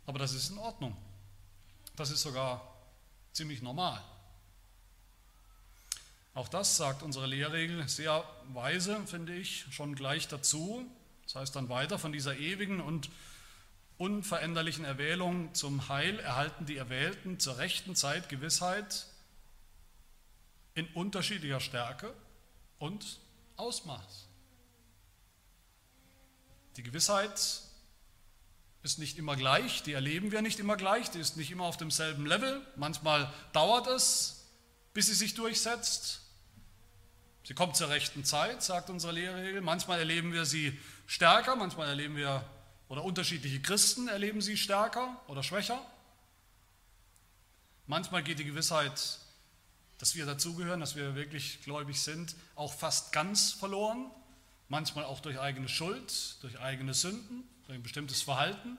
Aber 0.07 0.19
das 0.19 0.33
ist 0.33 0.51
in 0.51 0.59
Ordnung. 0.59 0.97
Das 1.97 2.11
ist 2.11 2.23
sogar 2.23 2.75
ziemlich 3.33 3.63
normal. 3.63 4.03
Auch 6.35 6.49
das 6.49 6.77
sagt 6.77 7.03
unsere 7.03 7.27
Lehrregel 7.27 7.89
sehr 7.89 8.23
weise, 8.49 9.05
finde 9.07 9.35
ich, 9.35 9.67
schon 9.71 9.95
gleich 9.95 10.29
dazu. 10.29 10.87
Das 11.25 11.35
heißt 11.35 11.57
dann 11.57 11.69
weiter 11.69 11.99
von 11.99 12.13
dieser 12.13 12.37
ewigen 12.37 12.81
und 12.81 13.11
unveränderlichen 13.99 14.85
Erwählung 14.85 15.55
zum 15.55 15.89
Heil 15.89 16.19
erhalten 16.21 16.67
die 16.67 16.77
Erwählten 16.77 17.41
zur 17.41 17.57
rechten 17.57 17.97
Zeit 17.97 18.29
Gewissheit 18.29 19.07
in 20.75 20.87
unterschiedlicher 20.89 21.61
Stärke 21.61 22.13
und 22.79 23.19
Ausmaß. 23.57 24.29
Die 26.77 26.83
Gewissheit 26.83 27.63
ist 28.87 28.99
nicht 28.99 29.19
immer 29.19 29.35
gleich, 29.35 29.83
die 29.83 29.93
erleben 29.93 30.31
wir 30.31 30.43
nicht 30.43 30.61
immer 30.61 30.77
gleich, 30.77 31.11
die 31.11 31.19
ist 31.19 31.37
nicht 31.37 31.51
immer 31.51 31.65
auf 31.65 31.77
demselben 31.77 32.25
Level. 32.25 32.65
Manchmal 32.77 33.33
dauert 33.53 33.89
es, 33.89 34.47
bis 34.95 35.07
sie 35.07 35.15
sich 35.15 35.35
durchsetzt. 35.35 36.21
Sie 37.43 37.55
kommt 37.55 37.77
zur 37.77 37.89
rechten 37.89 38.25
Zeit, 38.25 38.63
sagt 38.63 38.89
unsere 38.89 39.13
Lehrregel. 39.13 39.61
Manchmal 39.61 39.99
erleben 39.99 40.33
wir 40.33 40.45
sie 40.45 40.79
stärker, 41.07 41.57
manchmal 41.57 41.89
erleben 41.89 42.17
wir 42.17 42.49
oder 42.89 43.03
unterschiedliche 43.03 43.61
Christen 43.61 44.07
erleben 44.07 44.41
sie 44.41 44.57
stärker 44.57 45.21
oder 45.27 45.43
schwächer. 45.43 45.85
Manchmal 47.89 48.23
geht 48.23 48.39
die 48.39 48.45
Gewissheit, 48.45 49.19
dass 49.99 50.15
wir 50.15 50.27
dazugehören, 50.27 50.79
dass 50.79 50.95
wir 50.95 51.17
wirklich 51.17 51.63
gläubig 51.63 52.01
sind, 52.01 52.37
auch 52.55 52.73
fast 52.73 53.13
ganz 53.13 53.51
verloren. 53.53 54.11
Manchmal 54.69 55.05
auch 55.05 55.19
durch 55.19 55.41
eigene 55.41 55.69
Schuld, 55.69 56.37
durch 56.43 56.61
eigene 56.61 56.95
Sünden, 56.95 57.49
durch 57.67 57.79
ein 57.79 57.83
bestimmtes 57.83 58.23
Verhalten, 58.23 58.79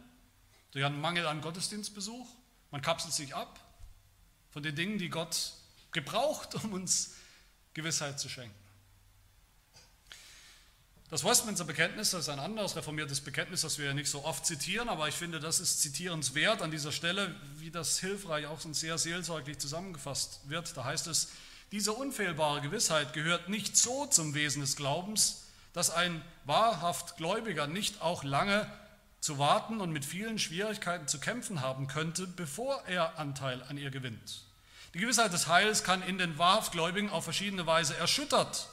durch 0.71 0.85
einen 0.85 0.99
Mangel 0.99 1.27
an 1.27 1.41
Gottesdienstbesuch. 1.41 2.27
Man 2.71 2.81
kapselt 2.81 3.13
sich 3.13 3.35
ab 3.35 3.59
von 4.49 4.63
den 4.63 4.75
Dingen, 4.75 4.97
die 4.97 5.09
Gott 5.09 5.53
gebraucht, 5.91 6.55
um 6.55 6.73
uns 6.73 7.15
Gewissheit 7.73 8.19
zu 8.19 8.29
schenken. 8.29 8.55
Das 11.09 11.23
Westminster 11.23 11.63
Bekenntnis, 11.63 12.11
das 12.11 12.23
ist 12.23 12.29
ein 12.29 12.39
anderes 12.39 12.75
reformiertes 12.75 13.21
Bekenntnis, 13.21 13.61
das 13.61 13.77
wir 13.77 13.85
ja 13.85 13.93
nicht 13.93 14.09
so 14.09 14.25
oft 14.25 14.45
zitieren, 14.45 14.89
aber 14.89 15.07
ich 15.07 15.15
finde, 15.15 15.39
das 15.39 15.61
ist 15.61 15.81
zitierenswert 15.81 16.61
an 16.61 16.69
dieser 16.69 16.91
Stelle, 16.91 17.33
wie 17.55 17.71
das 17.71 17.99
hilfreich 17.99 18.45
auch 18.47 18.63
und 18.65 18.73
sehr 18.73 18.97
seelsorglich 18.97 19.57
zusammengefasst 19.57 20.41
wird. 20.49 20.75
Da 20.75 20.83
heißt 20.83 21.07
es, 21.07 21.29
diese 21.71 21.93
unfehlbare 21.93 22.59
Gewissheit 22.59 23.13
gehört 23.13 23.47
nicht 23.47 23.77
so 23.77 24.05
zum 24.07 24.33
Wesen 24.33 24.59
des 24.59 24.75
Glaubens, 24.75 25.46
dass 25.77 25.91
ein 25.91 26.23
wahrhaft 26.45 27.17
Gläubiger 27.17 27.67
nicht 27.67 28.01
auch 28.01 28.23
lange 28.23 28.67
zu 29.19 29.37
warten 29.37 29.79
und 29.79 29.91
mit 29.91 30.05
vielen 30.05 30.39
Schwierigkeiten 30.39 31.07
zu 31.07 31.19
kämpfen 31.19 31.61
haben 31.61 31.87
könnte, 31.87 32.25
bevor 32.25 32.81
er 32.87 33.19
Anteil 33.19 33.61
an 33.69 33.77
ihr 33.77 33.91
gewinnt. 33.91 34.41
Die 34.95 34.97
Gewissheit 34.97 35.31
des 35.33 35.47
Heils 35.47 35.83
kann 35.83 36.01
in 36.01 36.17
den 36.17 36.39
wahrhaft 36.39 36.71
Gläubigen 36.71 37.11
auf 37.11 37.25
verschiedene 37.25 37.67
Weise 37.67 37.95
erschüttert 37.95 38.69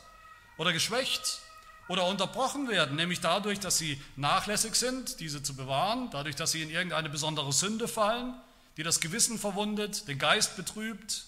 oder 0.57 0.73
geschwächt 0.73 1.41
oder 1.89 2.07
unterbrochen 2.07 2.71
werden, 2.71 2.97
nämlich 2.97 3.21
dadurch, 3.21 3.61
dass 3.61 3.77
sie 3.77 4.01
nachlässig 4.17 4.75
sind, 4.75 5.21
diese 5.21 5.43
zu 5.43 5.55
bewahren, 5.55 6.09
dadurch, 6.11 6.37
dass 6.37 6.53
sie 6.53 6.63
in 6.63 6.71
irgendeine 6.71 7.11
besondere 7.11 7.53
Sünde 7.53 7.87
fallen, 7.87 8.33
die 8.79 8.83
das 8.83 9.01
Gewissen 9.01 9.39
verwundet, 9.39 10.09
den 10.09 10.19
Geist 10.19 10.57
betrübt, 10.57 11.27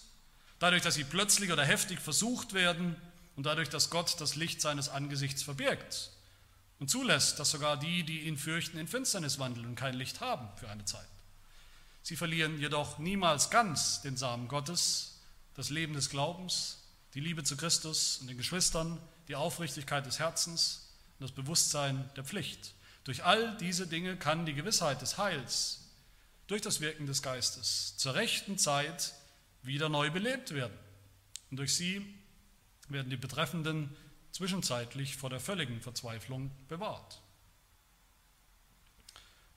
dadurch, 0.57 0.81
dass 0.81 0.95
sie 0.95 1.03
plötzlich 1.03 1.51
oder 1.51 1.63
heftig 1.63 1.99
versucht 1.99 2.53
werden 2.53 2.95
und 3.37 3.45
dadurch, 3.45 3.69
dass 3.69 3.89
Gott 3.89 4.19
das 4.19 4.35
Licht 4.35 4.59
seines 4.59 4.89
Angesichts 4.89 5.43
verbirgt 5.43 6.11
und 6.79 6.89
zulässt, 6.89 7.39
dass 7.39 7.51
sogar 7.51 7.77
die, 7.77 8.03
die 8.03 8.21
ihn 8.21 8.37
fürchten, 8.37 8.77
in 8.77 8.87
Finsternis 8.87 9.39
wandeln 9.39 9.67
und 9.67 9.75
kein 9.75 9.93
Licht 9.93 10.19
haben 10.19 10.49
für 10.57 10.69
eine 10.69 10.83
Zeit. 10.83 11.07
Sie 12.01 12.15
verlieren 12.15 12.59
jedoch 12.59 12.97
niemals 12.97 13.49
ganz 13.49 14.01
den 14.01 14.17
Samen 14.17 14.47
Gottes, 14.47 15.19
das 15.53 15.69
Leben 15.69 15.93
des 15.93 16.09
Glaubens, 16.09 16.79
die 17.13 17.19
Liebe 17.19 17.43
zu 17.43 17.55
Christus 17.55 18.17
und 18.17 18.27
den 18.27 18.37
Geschwistern, 18.37 18.99
die 19.27 19.35
Aufrichtigkeit 19.35 20.05
des 20.05 20.19
Herzens 20.19 20.89
und 21.19 21.23
das 21.23 21.31
Bewusstsein 21.31 22.09
der 22.15 22.23
Pflicht. 22.23 22.73
Durch 23.03 23.23
all 23.23 23.55
diese 23.57 23.87
Dinge 23.87 24.17
kann 24.17 24.45
die 24.45 24.53
Gewissheit 24.53 25.01
des 25.01 25.17
Heils 25.17 25.81
durch 26.47 26.61
das 26.61 26.81
Wirken 26.81 27.05
des 27.05 27.21
Geistes 27.21 27.95
zur 27.97 28.15
rechten 28.15 28.57
Zeit 28.57 29.13
wieder 29.61 29.89
neu 29.89 30.09
belebt 30.09 30.53
werden. 30.53 30.77
Und 31.51 31.57
durch 31.57 31.75
sie 31.75 32.17
werden 32.89 33.09
die 33.09 33.17
Betreffenden 33.17 33.95
zwischenzeitlich 34.31 35.17
vor 35.17 35.29
der 35.29 35.39
völligen 35.39 35.81
Verzweiflung 35.81 36.51
bewahrt. 36.67 37.21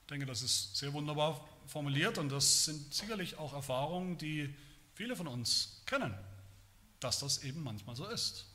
Ich 0.01 0.07
denke, 0.07 0.25
das 0.25 0.41
ist 0.41 0.75
sehr 0.75 0.91
wunderbar 0.93 1.47
formuliert 1.67 2.17
und 2.17 2.29
das 2.29 2.65
sind 2.65 2.93
sicherlich 2.93 3.37
auch 3.37 3.53
Erfahrungen, 3.53 4.17
die 4.17 4.53
viele 4.93 5.15
von 5.15 5.27
uns 5.27 5.81
kennen, 5.85 6.13
dass 6.99 7.19
das 7.19 7.43
eben 7.43 7.63
manchmal 7.63 7.95
so 7.95 8.05
ist. 8.07 8.45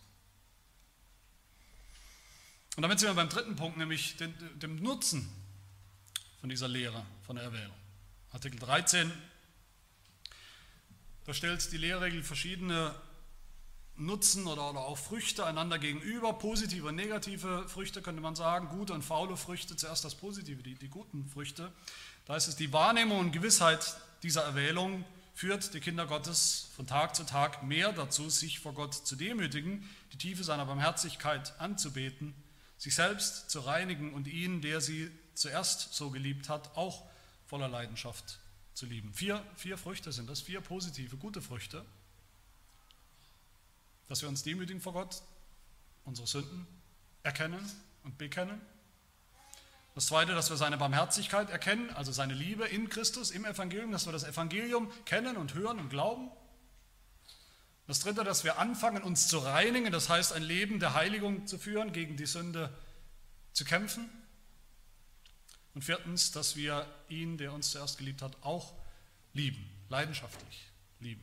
Und 2.76 2.82
damit 2.82 3.00
sind 3.00 3.08
wir 3.08 3.14
beim 3.14 3.30
dritten 3.30 3.56
Punkt, 3.56 3.78
nämlich 3.78 4.16
den, 4.16 4.34
dem 4.58 4.76
Nutzen 4.76 5.26
von 6.40 6.50
dieser 6.50 6.68
Lehre, 6.68 7.06
von 7.22 7.36
der 7.36 7.46
Erwählung. 7.46 7.74
Artikel 8.32 8.60
13, 8.60 9.10
da 11.24 11.32
stellt 11.32 11.72
die 11.72 11.78
Lehrregel 11.78 12.22
verschiedene 12.22 12.94
Nutzen 13.98 14.46
oder, 14.46 14.70
oder 14.70 14.80
auch 14.80 14.98
Früchte 14.98 15.46
einander 15.46 15.78
gegenüber, 15.78 16.32
positive 16.34 16.88
und 16.88 16.96
negative 16.96 17.66
Früchte 17.68 18.02
könnte 18.02 18.20
man 18.20 18.36
sagen, 18.36 18.68
gute 18.68 18.92
und 18.92 19.02
faule 19.02 19.36
Früchte, 19.36 19.76
zuerst 19.76 20.04
das 20.04 20.14
Positive, 20.14 20.62
die, 20.62 20.74
die 20.74 20.88
guten 20.88 21.26
Früchte. 21.26 21.72
Da 22.26 22.36
ist 22.36 22.48
es 22.48 22.56
die 22.56 22.72
Wahrnehmung 22.72 23.18
und 23.18 23.32
Gewissheit 23.32 23.96
dieser 24.22 24.42
Erwählung, 24.42 25.04
führt 25.34 25.74
die 25.74 25.80
Kinder 25.80 26.06
Gottes 26.06 26.70
von 26.76 26.86
Tag 26.86 27.14
zu 27.14 27.24
Tag 27.24 27.62
mehr 27.62 27.92
dazu, 27.92 28.30
sich 28.30 28.60
vor 28.60 28.74
Gott 28.74 28.94
zu 28.94 29.16
demütigen, 29.16 29.88
die 30.12 30.18
Tiefe 30.18 30.44
seiner 30.44 30.66
Barmherzigkeit 30.66 31.58
anzubeten, 31.60 32.34
sich 32.78 32.94
selbst 32.94 33.50
zu 33.50 33.60
reinigen 33.60 34.12
und 34.12 34.28
ihn, 34.28 34.60
der 34.60 34.80
sie 34.80 35.10
zuerst 35.34 35.94
so 35.94 36.10
geliebt 36.10 36.48
hat, 36.48 36.76
auch 36.76 37.04
voller 37.46 37.68
Leidenschaft 37.68 38.38
zu 38.74 38.86
lieben. 38.86 39.12
Vier, 39.14 39.42
vier 39.56 39.78
Früchte 39.78 40.12
sind 40.12 40.28
das, 40.28 40.40
vier 40.40 40.60
positive, 40.60 41.16
gute 41.16 41.40
Früchte 41.40 41.84
dass 44.08 44.22
wir 44.22 44.28
uns 44.28 44.42
demütigen 44.42 44.80
vor 44.80 44.92
Gott, 44.92 45.22
unsere 46.04 46.26
Sünden 46.26 46.66
erkennen 47.22 47.60
und 48.04 48.18
bekennen. 48.18 48.60
Das 49.94 50.06
Zweite, 50.06 50.34
dass 50.34 50.50
wir 50.50 50.56
seine 50.56 50.76
Barmherzigkeit 50.76 51.48
erkennen, 51.50 51.90
also 51.90 52.12
seine 52.12 52.34
Liebe 52.34 52.66
in 52.66 52.88
Christus, 52.88 53.30
im 53.30 53.44
Evangelium, 53.44 53.92
dass 53.92 54.06
wir 54.06 54.12
das 54.12 54.24
Evangelium 54.24 54.92
kennen 55.06 55.36
und 55.36 55.54
hören 55.54 55.78
und 55.78 55.88
glauben. 55.88 56.30
Das 57.86 58.00
Dritte, 58.00 58.24
dass 58.24 58.44
wir 58.44 58.58
anfangen, 58.58 59.02
uns 59.02 59.28
zu 59.28 59.38
reinigen, 59.38 59.92
das 59.92 60.08
heißt 60.08 60.32
ein 60.32 60.42
Leben 60.42 60.80
der 60.80 60.94
Heiligung 60.94 61.46
zu 61.46 61.56
führen, 61.56 61.92
gegen 61.92 62.16
die 62.16 62.26
Sünde 62.26 62.76
zu 63.52 63.64
kämpfen. 63.64 64.10
Und 65.74 65.82
viertens, 65.82 66.32
dass 66.32 66.56
wir 66.56 66.86
ihn, 67.08 67.38
der 67.38 67.52
uns 67.52 67.70
zuerst 67.70 67.98
geliebt 67.98 68.22
hat, 68.22 68.36
auch 68.42 68.74
lieben, 69.32 69.64
leidenschaftlich 69.88 70.70
lieben. 71.00 71.22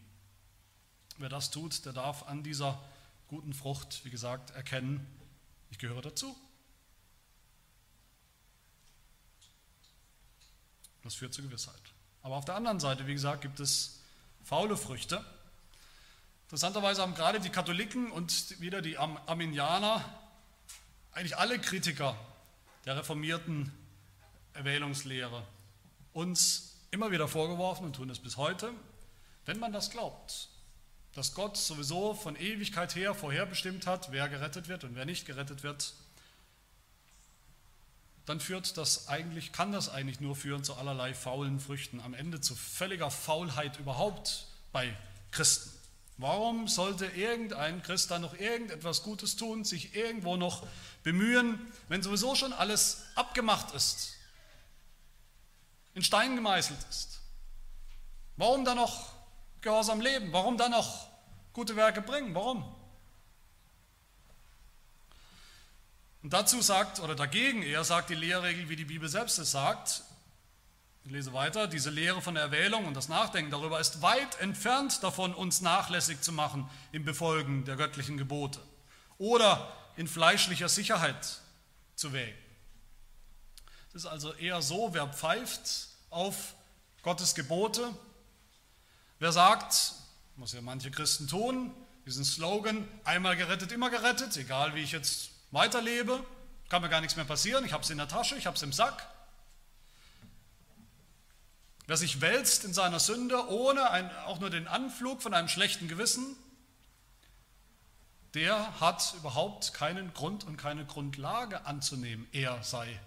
Wer 1.24 1.30
das 1.30 1.52
tut, 1.52 1.86
der 1.86 1.94
darf 1.94 2.24
an 2.24 2.44
dieser 2.44 2.84
guten 3.30 3.54
Frucht, 3.54 4.04
wie 4.04 4.10
gesagt, 4.10 4.50
erkennen, 4.50 5.08
ich 5.72 5.80
gehöre 5.80 6.02
dazu. 6.02 6.36
Das 11.02 11.16
führt 11.16 11.34
zur 11.34 11.46
Gewissheit. 11.46 11.80
Aber 12.24 12.36
auf 12.36 12.44
der 12.44 12.56
anderen 12.56 12.82
Seite, 12.82 13.08
wie 13.08 13.14
gesagt, 13.14 13.42
gibt 13.42 13.62
es 13.62 14.02
faule 14.44 14.76
Früchte. 14.76 15.24
Interessanterweise 16.48 17.02
haben 17.02 17.16
gerade 17.16 17.40
die 17.40 17.52
Katholiken 17.52 18.12
und 18.12 18.60
wieder 18.60 18.82
die 18.82 18.98
Arminianer, 18.98 20.04
eigentlich 21.14 21.38
alle 21.38 21.58
Kritiker 21.58 22.18
der 22.84 22.98
reformierten 22.98 23.72
Erwählungslehre, 24.52 25.48
uns 26.12 26.82
immer 26.92 27.12
wieder 27.12 27.30
vorgeworfen 27.30 27.86
und 27.86 27.96
tun 27.96 28.10
es 28.10 28.20
bis 28.20 28.36
heute, 28.36 28.74
wenn 29.46 29.58
man 29.58 29.72
das 29.72 29.90
glaubt, 29.90 30.50
dass 31.14 31.36
Gott 31.36 31.58
sowieso 31.58 32.14
von 32.14 32.36
Ewigkeit 32.36 32.96
her 32.96 33.14
vorherbestimmt 33.14 33.86
hat, 33.86 34.12
wer 34.12 34.30
gerettet 34.30 34.68
wird 34.68 34.84
und 34.84 34.96
wer 34.96 35.06
nicht 35.06 35.26
gerettet 35.26 35.64
wird, 35.64 35.94
dann 38.26 38.40
führt 38.40 38.78
das 38.78 39.10
eigentlich, 39.10 39.52
kann 39.52 39.72
das 39.72 39.90
eigentlich 39.90 40.22
nur 40.22 40.36
führen 40.36 40.64
zu 40.64 40.76
allerlei 40.76 41.14
faulen 41.14 41.60
Früchten, 41.60 42.00
am 42.00 42.14
Ende 42.14 42.40
zu 42.42 42.56
völliger 42.56 43.12
Faulheit 43.12 43.80
überhaupt 43.80 44.48
bei 44.72 44.96
Christen. 45.32 45.72
Warum 46.18 46.68
sollte 46.68 47.06
irgendein 47.06 47.84
Christ 47.84 48.12
dann 48.12 48.22
noch 48.22 48.36
irgendetwas 48.36 49.04
Gutes 49.04 49.36
tun, 49.36 49.66
sich 49.66 49.96
irgendwo 49.96 50.38
noch 50.38 50.66
bemühen, 51.04 51.60
wenn 51.90 52.02
sowieso 52.02 52.36
schon 52.36 52.54
alles 52.54 53.04
abgemacht 53.16 53.74
ist, 53.74 54.14
in 55.96 56.04
Stein 56.04 56.36
gemeißelt 56.36 56.80
ist? 56.90 57.20
Warum 58.38 58.64
dann 58.64 58.78
noch 58.78 59.12
Gehorsam 59.64 60.02
leben? 60.02 60.32
Warum 60.32 60.58
dann 60.58 60.72
noch 60.72 61.08
gute 61.54 61.76
Werke 61.76 62.02
bringen? 62.02 62.36
Warum? 62.36 62.64
Und 66.22 66.32
dazu 66.32 66.62
sagt, 66.62 67.00
oder 67.00 67.16
dagegen 67.16 67.64
eher 67.64 67.84
sagt 67.84 68.10
die 68.10 68.16
Lehrregel, 68.16 68.70
wie 68.70 68.76
die 68.76 68.86
Bibel 68.86 69.10
selbst 69.10 69.40
es 69.40 69.52
sagt, 69.52 70.04
ich 71.06 71.12
lese 71.12 71.34
weiter, 71.34 71.68
diese 71.68 71.90
Lehre 71.90 72.22
von 72.22 72.36
der 72.36 72.44
Erwählung 72.44 72.86
und 72.86 72.94
das 72.94 73.10
Nachdenken 73.10 73.52
darüber 73.52 73.80
ist 73.82 74.02
weit 74.02 74.40
entfernt 74.40 75.04
davon, 75.04 75.34
uns 75.34 75.60
nachlässig 75.60 76.22
zu 76.22 76.32
machen 76.32 76.70
im 76.94 77.04
Befolgen 77.04 77.66
der 77.66 77.76
göttlichen 77.76 78.18
Gebote 78.18 78.62
oder 79.18 79.76
in 79.98 80.08
fleischlicher 80.08 80.70
Sicherheit 80.70 81.42
zu 81.96 82.14
wägen. 82.14 82.38
Es 83.90 83.96
ist 83.96 84.06
also 84.06 84.34
eher 84.34 84.62
so, 84.62 84.94
wer 84.94 85.08
pfeift 85.08 85.90
auf 86.10 86.54
Gottes 87.02 87.36
Gebote, 87.36 87.94
Wer 89.24 89.32
sagt, 89.32 89.94
was 90.36 90.52
ja 90.52 90.60
manche 90.60 90.92
Christen 90.92 91.30
tun, 91.30 91.72
diesen 92.06 92.26
Slogan, 92.26 92.86
einmal 93.06 93.38
gerettet, 93.38 93.72
immer 93.72 93.90
gerettet, 93.90 94.36
egal 94.36 94.76
wie 94.76 94.82
ich 94.82 94.92
jetzt 94.92 95.30
weiterlebe, 95.52 96.22
kann 96.68 96.82
mir 96.82 96.90
gar 96.90 97.00
nichts 97.00 97.16
mehr 97.16 97.24
passieren, 97.24 97.64
ich 97.64 97.72
habe 97.72 97.84
es 97.84 97.90
in 97.90 97.98
der 97.98 98.10
Tasche, 98.10 98.36
ich 98.36 98.48
habe 98.48 98.58
es 98.58 98.64
im 98.64 98.74
Sack. 98.74 99.08
Wer 101.88 101.96
sich 101.96 102.20
wälzt 102.20 102.66
in 102.66 102.74
seiner 102.74 103.00
Sünde, 103.00 103.48
ohne 103.48 103.92
ein, 103.92 104.14
auch 104.26 104.42
nur 104.42 104.50
den 104.50 104.68
Anflug 104.68 105.22
von 105.22 105.34
einem 105.34 105.48
schlechten 105.48 105.88
Gewissen, 105.88 106.36
der 108.34 108.82
hat 108.82 109.14
überhaupt 109.16 109.74
keinen 109.74 110.14
Grund 110.14 110.44
und 110.44 110.58
keine 110.58 110.86
Grundlage 110.86 111.66
anzunehmen, 111.66 112.28
er 112.34 112.62
sei 112.62 113.00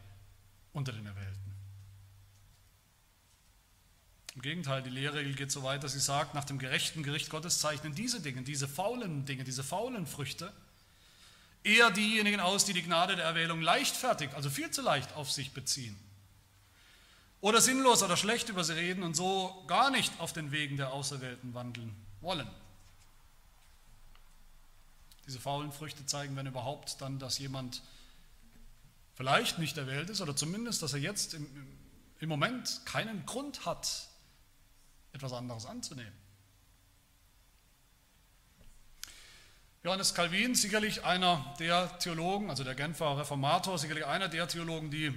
unter 0.73 0.93
den 0.93 1.05
Erwählten. 1.05 1.46
Im 4.37 4.43
Gegenteil, 4.43 4.83
die 4.83 4.91
Lehrregel 4.91 5.35
geht 5.35 5.51
so 5.51 5.63
weit, 5.63 5.83
dass 5.83 5.95
sie 5.95 5.99
sagt, 5.99 6.35
nach 6.35 6.45
dem 6.45 6.59
gerechten 6.59 7.03
Gericht 7.03 7.31
Gottes 7.31 7.59
zeichnen 7.59 7.95
diese 7.95 8.21
Dinge, 8.21 8.43
diese 8.43 8.69
faulen 8.69 9.25
Dinge, 9.25 9.45
diese 9.45 9.65
faulen 9.65 10.07
Früchte, 10.07 10.53
eher 11.65 11.91
diejenigen 11.91 12.41
aus, 12.41 12.67
die 12.67 12.75
die 12.75 12.83
Gnade 12.83 13.17
der 13.17 13.25
Erwählung 13.25 13.63
leichtfertig, 13.63 14.29
also 14.35 14.51
viel 14.51 14.71
zu 14.71 14.83
leicht 14.83 15.15
auf 15.15 15.33
sich 15.33 15.53
beziehen. 15.53 15.99
Oder 17.41 17.63
sinnlos 17.63 18.03
oder 18.03 18.19
schlecht 18.19 18.51
über 18.51 18.63
sie 18.63 18.75
reden 18.75 19.03
und 19.05 19.17
so 19.17 19.65
gar 19.69 19.91
nicht 19.91 20.13
auf 20.21 20.35
den 20.35 20.53
Wegen 20.53 20.77
der 20.77 20.93
Auserwählten 20.93 21.55
wandeln 21.55 21.97
wollen. 22.21 22.49
Diese 25.27 25.41
faulen 25.41 25.73
Früchte 25.73 26.05
zeigen, 26.05 26.37
wenn 26.37 26.47
überhaupt, 26.47 27.01
dann, 27.01 27.19
dass 27.19 27.39
jemand 27.39 27.83
vielleicht 29.15 29.59
nicht 29.59 29.79
erwählt 29.79 30.11
ist 30.11 30.21
oder 30.21 30.37
zumindest, 30.37 30.83
dass 30.83 30.93
er 30.93 31.01
jetzt 31.01 31.33
im, 31.33 31.47
im 32.21 32.29
Moment 32.29 32.83
keinen 32.85 33.25
Grund 33.25 33.65
hat, 33.65 34.09
etwas 35.17 35.33
anderes 35.33 35.67
anzunehmen. 35.67 36.13
Johannes 39.83 40.15
Calvin, 40.15 40.55
sicherlich 40.55 41.05
einer 41.05 41.55
der 41.59 41.99
Theologen, 41.99 42.51
also 42.51 42.65
der 42.65 42.75
Genfer 42.75 43.19
Reformator, 43.19 43.79
sicherlich 43.79 44.05
einer 44.05 44.29
der 44.29 44.49
Theologen, 44.49 44.91
die 44.91 45.15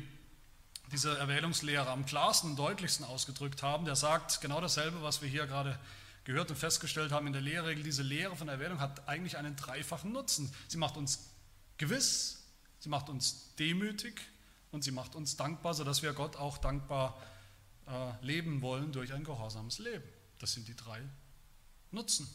diese 0.92 1.18
Erwählungslehre 1.18 1.88
am 1.88 2.06
klarsten 2.06 2.52
und 2.52 2.56
deutlichsten 2.60 3.06
ausgedrückt 3.06 3.62
haben, 3.62 3.86
der 3.86 3.96
sagt 3.96 4.42
genau 4.42 4.62
dasselbe, 4.62 5.02
was 5.02 5.22
wir 5.22 5.30
hier 5.30 5.48
gerade 5.48 5.78
gehört 6.24 6.50
und 6.50 6.56
festgestellt 6.56 7.12
haben 7.12 7.28
in 7.28 7.34
der 7.34 7.42
Lehrregel. 7.42 7.84
Diese 7.84 8.04
Lehre 8.04 8.36
von 8.36 8.48
Erwählung 8.48 8.80
hat 8.80 9.08
eigentlich 9.08 9.38
einen 9.38 9.56
dreifachen 9.56 10.12
Nutzen. 10.12 10.54
Sie 10.68 10.78
macht 10.78 10.98
uns 10.98 11.30
gewiss, 11.78 12.44
sie 12.80 12.90
macht 12.90 13.10
uns 13.10 13.56
demütig 13.56 14.22
und 14.72 14.84
sie 14.84 14.92
macht 14.92 15.16
uns 15.16 15.36
dankbar, 15.36 15.74
sodass 15.74 16.04
wir 16.04 16.14
Gott 16.14 16.36
auch 16.36 16.58
dankbar 16.58 17.20
äh, 17.90 18.26
leben 18.26 18.62
wollen 18.62 18.92
durch 18.92 19.14
ein 19.14 19.24
gehorsames 19.24 19.80
Leben. 19.80 20.08
Das 20.40 20.54
sind 20.54 20.68
die 20.68 20.76
drei 20.76 21.02
Nutzen. 21.92 22.30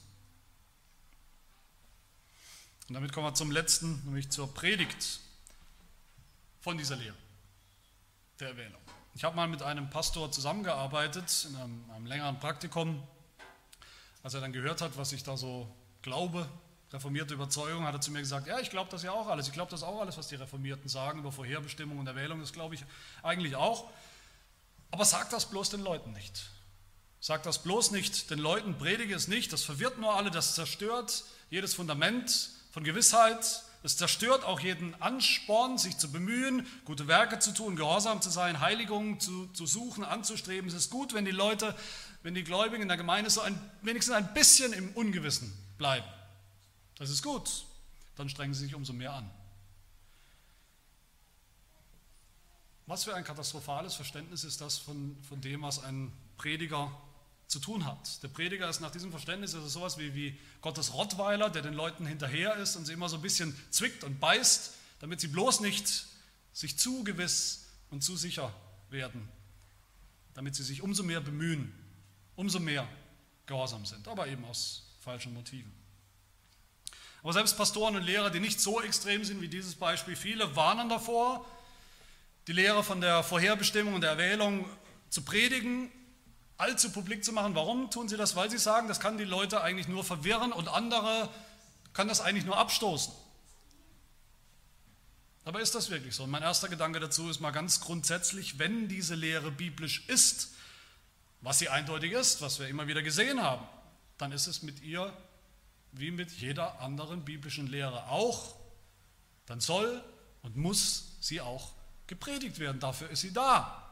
Und 2.89 2.95
damit 2.95 3.13
kommen 3.13 3.27
wir 3.27 3.35
zum 3.35 3.51
letzten, 3.51 4.05
nämlich 4.05 4.31
zur 4.31 4.53
Predigt 4.53 5.21
von 6.61 6.77
dieser 6.77 6.97
Lehre, 6.97 7.17
der 8.41 8.49
Erwählung. 8.49 8.81
Ich 9.15 9.23
habe 9.23 9.37
mal 9.37 9.47
mit 9.47 9.63
einem 9.63 9.89
Pastor 9.91 10.33
zusammengearbeitet 10.33 11.47
in 11.49 11.57
einem, 11.57 11.91
einem, 11.91 12.07
längeren 12.07 12.41
Praktikum. 12.41 13.03
Als 14.23 14.35
er 14.35 14.41
dann 14.41 14.53
gehört 14.53 14.81
hat, 14.81 14.97
was 14.97 15.13
ich 15.13 15.23
da 15.23 15.37
so 15.37 15.73
glaube, 16.03 16.49
reformierte 16.93 17.35
Überzeugung, 17.35 17.85
hat 17.85 17.95
er 17.95 18.01
zu 18.01 18.11
mir 18.11 18.21
gesagt, 18.21 18.47
ja, 18.47 18.59
ich 18.59 18.71
glaube 18.71 18.91
das 18.91 19.03
ja 19.03 19.13
auch 19.13 19.29
alles. 19.29 19.47
Ich 19.47 19.53
glaube 19.53 19.71
das 19.71 19.83
auch 19.83 20.01
alles, 20.01 20.17
was 20.17 20.29
die 20.29 20.35
Reformierten 20.35 20.89
sagen 20.89 21.21
über 21.21 21.31
Vorherbestimmung 21.31 21.99
und 21.99 22.07
Erwählung. 22.07 22.41
Das 22.41 22.53
glaube 22.53 22.75
ich 22.75 22.85
eigentlich 23.23 23.57
auch. 23.57 23.91
Aber 24.95 25.05
sag 25.05 25.29
das 25.31 25.47
bloß 25.47 25.71
den 25.71 25.81
Leuten 25.81 26.13
nicht. 26.13 26.45
Sag 27.19 27.43
das 27.43 27.65
bloß 27.65 27.91
nicht 27.91 28.31
den 28.31 28.39
Leuten, 28.39 28.79
predige 28.79 29.13
es 29.17 29.27
nicht, 29.27 29.53
das 29.53 29.65
verwirrt 29.65 29.99
nur 29.99 30.15
alle, 30.15 30.31
das 30.31 30.55
zerstört 30.55 31.25
jedes 31.51 31.75
Fundament 31.75 32.51
von 32.71 32.85
Gewissheit, 32.85 33.65
es 33.83 33.97
zerstört 33.97 34.45
auch 34.45 34.61
jeden 34.61 34.95
Ansporn, 35.03 35.79
sich 35.79 35.99
zu 35.99 36.13
bemühen, 36.13 36.65
gute 36.85 37.09
Werke 37.09 37.41
zu 37.41 37.53
tun, 37.53 37.75
gehorsam 37.75 38.23
zu 38.23 38.31
sein, 38.31 38.61
Heiligung 38.61 39.19
zu, 39.19 39.49
zu 39.49 39.67
suchen, 39.67 40.05
anzustreben. 40.05 40.69
Es 40.69 40.75
ist 40.75 40.91
gut, 40.91 41.13
wenn 41.13 41.25
die 41.25 41.33
Leute, 41.33 41.75
wenn 42.23 42.37
die 42.37 42.45
Gläubigen 42.45 42.83
in 42.83 42.89
der 42.89 42.97
Gemeinde 42.97 43.31
so 43.31 43.41
ein, 43.41 43.59
wenigstens 43.83 44.15
ein 44.15 44.33
bisschen 44.33 44.73
im 44.73 44.93
Ungewissen 44.93 45.53
bleiben. 45.77 46.07
Das 46.99 47.11
ist 47.11 47.25
gut, 47.25 47.65
dann 48.15 48.29
strengen 48.29 48.55
sie 48.55 48.67
sich 48.67 48.77
umso 48.77 48.93
mehr 48.93 49.13
an. 49.13 49.29
Was 52.87 53.05
für 53.05 53.15
ein 53.15 53.25
katastrophales 53.25 53.95
Verständnis 53.95 54.45
ist 54.45 54.61
das 54.61 54.79
von, 54.79 55.17
von 55.29 55.41
dem, 55.41 55.63
was 55.63 55.83
ein 55.83 56.13
Prediger 56.37 56.91
zu 57.47 57.59
tun 57.59 57.85
hat. 57.85 58.23
Der 58.23 58.29
Prediger 58.29 58.69
ist 58.69 58.81
nach 58.81 58.91
diesem 58.91 59.11
Verständnis 59.11 59.55
also 59.55 59.69
sowas 59.69 59.99
wie, 59.99 60.15
wie 60.15 60.39
Gottes 60.61 60.93
Rottweiler, 60.93 61.51
der 61.51 61.63
den 61.63 61.75
Leuten 61.75 62.07
hinterher 62.07 62.57
ist 62.57 62.77
und 62.77 62.85
sie 62.85 62.93
immer 62.93 63.09
so 63.09 63.17
ein 63.17 63.23
bisschen 63.23 63.57
zwickt 63.71 64.05
und 64.05 64.21
beißt, 64.21 64.75
damit 65.01 65.21
sie 65.21 65.29
bloß 65.29 65.61
nicht 65.61 66.07
sich 66.53 66.79
zu 66.79 67.05
gewiss 67.05 67.67
und 67.91 68.03
zu 68.03 68.17
sicher 68.17 68.53
werden, 68.91 69.29
damit 70.35 70.55
sie 70.55 70.63
sich 70.63 70.83
umso 70.83 71.03
mehr 71.03 71.21
bemühen, 71.21 71.73
umso 72.37 72.61
mehr 72.61 72.89
gehorsam 73.47 73.85
sind, 73.87 74.09
aber 74.09 74.27
eben 74.29 74.45
aus 74.45 74.85
falschen 75.01 75.35
Motiven. 75.35 75.73
Aber 77.23 77.33
selbst 77.33 77.57
Pastoren 77.57 77.97
und 77.97 78.03
Lehrer, 78.03 78.31
die 78.31 78.41
nicht 78.41 78.61
so 78.61 78.83
extrem 78.83 79.25
sind 79.25 79.41
wie 79.41 79.49
dieses 79.49 79.75
Beispiel, 79.75 80.17
viele 80.17 80.57
warnen 80.57 80.89
davor, 80.89 81.47
die 82.47 82.53
Lehre 82.53 82.85
von 82.85 83.01
der 83.01 83.23
Vorherbestimmung 83.23 83.95
und 83.95 84.01
der 84.01 84.11
Erwählung 84.11 84.69
zu 85.11 85.23
predigen 85.23 85.91
allzu 86.57 86.91
publik 86.91 87.25
zu 87.25 87.33
machen. 87.33 87.55
Warum 87.55 87.91
tun 87.91 88.09
sie 88.09 88.17
das? 88.17 88.37
Weil 88.37 88.51
sie 88.51 88.59
sagen, 88.59 88.89
das 88.89 89.01
kann 89.01 89.19
die 89.19 89.25
Leute 89.25 89.63
eigentlich 89.63 89.89
nur 89.89 90.05
verwirren 90.05 90.53
und 90.53 90.69
andere 90.69 91.29
kann 91.93 92.09
das 92.09 92.21
eigentlich 92.21 92.45
nur 92.45 92.57
abstoßen. 92.57 93.13
Aber 95.45 95.61
ist 95.61 95.75
das 95.75 95.91
wirklich 95.91 96.15
so? 96.15 96.25
Und 96.25 96.31
mein 96.31 96.43
erster 96.43 96.69
Gedanke 96.69 97.01
dazu 97.01 97.29
ist 97.29 97.41
mal 97.41 97.51
ganz 97.51 97.81
grundsätzlich, 97.81 98.59
wenn 98.59 98.89
diese 98.89 99.15
Lehre 99.15 99.51
biblisch 99.51 100.09
ist, 100.09 100.53
was 101.43 101.59
sie 101.59 101.69
eindeutig 101.69 102.13
ist, 102.13 102.41
was 102.41 102.59
wir 102.59 102.69
immer 102.69 102.87
wieder 102.87 103.03
gesehen 103.03 103.43
haben, 103.43 103.67
dann 104.17 104.33
ist 104.33 104.47
es 104.47 104.63
mit 104.63 104.83
ihr 104.83 105.13
wie 105.93 106.11
mit 106.11 106.33
jeder 106.33 106.81
anderen 106.81 107.25
biblischen 107.25 107.67
Lehre 107.67 108.09
auch. 108.09 108.57
Dann 109.47 109.61
soll 109.61 110.03
und 110.43 110.57
muss 110.57 111.19
sie 111.21 111.41
auch 111.41 111.74
gepredigt 112.07 112.59
werden. 112.59 112.81
Dafür 112.81 113.11
ist 113.11 113.21
sie 113.21 113.33
da 113.33 113.85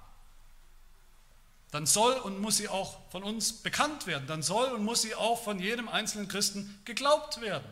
dann 1.72 1.86
soll 1.86 2.12
und 2.12 2.38
muss 2.38 2.58
sie 2.58 2.68
auch 2.68 2.98
von 3.10 3.22
uns 3.24 3.54
bekannt 3.54 4.06
werden. 4.06 4.26
Dann 4.26 4.42
soll 4.42 4.72
und 4.72 4.84
muss 4.84 5.02
sie 5.02 5.14
auch 5.14 5.42
von 5.42 5.58
jedem 5.58 5.88
einzelnen 5.88 6.28
Christen 6.28 6.78
geglaubt 6.84 7.40
werden. 7.40 7.64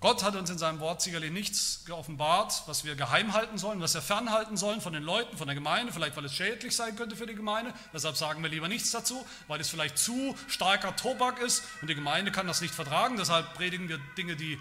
Gott 0.00 0.22
hat 0.22 0.36
uns 0.36 0.50
in 0.50 0.58
seinem 0.58 0.80
Wort 0.80 1.00
sicherlich 1.00 1.30
nichts 1.30 1.84
geoffenbart, 1.86 2.64
was 2.66 2.84
wir 2.84 2.94
geheim 2.94 3.32
halten 3.32 3.56
sollen, 3.56 3.80
was 3.80 3.94
wir 3.94 4.02
fernhalten 4.02 4.56
sollen 4.56 4.80
von 4.80 4.92
den 4.92 5.02
Leuten, 5.02 5.38
von 5.38 5.46
der 5.46 5.54
Gemeinde, 5.54 5.92
vielleicht 5.92 6.16
weil 6.16 6.24
es 6.26 6.34
schädlich 6.34 6.76
sein 6.76 6.94
könnte 6.96 7.16
für 7.16 7.26
die 7.26 7.36
Gemeinde. 7.36 7.72
Deshalb 7.94 8.16
sagen 8.16 8.42
wir 8.42 8.50
lieber 8.50 8.68
nichts 8.68 8.90
dazu, 8.90 9.24
weil 9.46 9.60
es 9.60 9.70
vielleicht 9.70 9.96
zu 9.96 10.36
starker 10.48 10.94
Tobak 10.96 11.40
ist 11.40 11.62
und 11.80 11.88
die 11.88 11.94
Gemeinde 11.94 12.32
kann 12.32 12.46
das 12.48 12.60
nicht 12.60 12.74
vertragen. 12.74 13.16
Deshalb 13.16 13.54
predigen 13.54 13.88
wir 13.88 13.98
Dinge, 14.18 14.36
die 14.36 14.60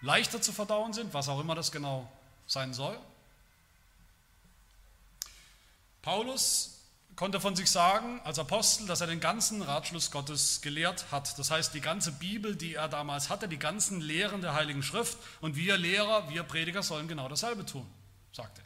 leichter 0.00 0.40
zu 0.40 0.52
verdauen 0.52 0.92
sind, 0.92 1.14
was 1.14 1.28
auch 1.28 1.40
immer 1.40 1.54
das 1.54 1.72
genau 1.72 2.10
sein 2.46 2.74
soll. 2.74 2.98
Paulus 6.02 6.80
konnte 7.16 7.40
von 7.40 7.54
sich 7.54 7.70
sagen, 7.70 8.20
als 8.24 8.38
Apostel, 8.38 8.86
dass 8.86 9.02
er 9.02 9.06
den 9.06 9.20
ganzen 9.20 9.60
Ratschluss 9.60 10.10
Gottes 10.10 10.62
gelehrt 10.62 11.12
hat. 11.12 11.38
Das 11.38 11.50
heißt, 11.50 11.74
die 11.74 11.82
ganze 11.82 12.12
Bibel, 12.12 12.56
die 12.56 12.74
er 12.74 12.88
damals 12.88 13.28
hatte, 13.28 13.46
die 13.46 13.58
ganzen 13.58 14.00
Lehren 14.00 14.40
der 14.40 14.54
Heiligen 14.54 14.82
Schrift. 14.82 15.18
Und 15.42 15.54
wir 15.54 15.76
Lehrer, 15.76 16.30
wir 16.30 16.42
Prediger 16.44 16.82
sollen 16.82 17.08
genau 17.08 17.28
dasselbe 17.28 17.66
tun, 17.66 17.86
sagt 18.32 18.58
er. 18.58 18.64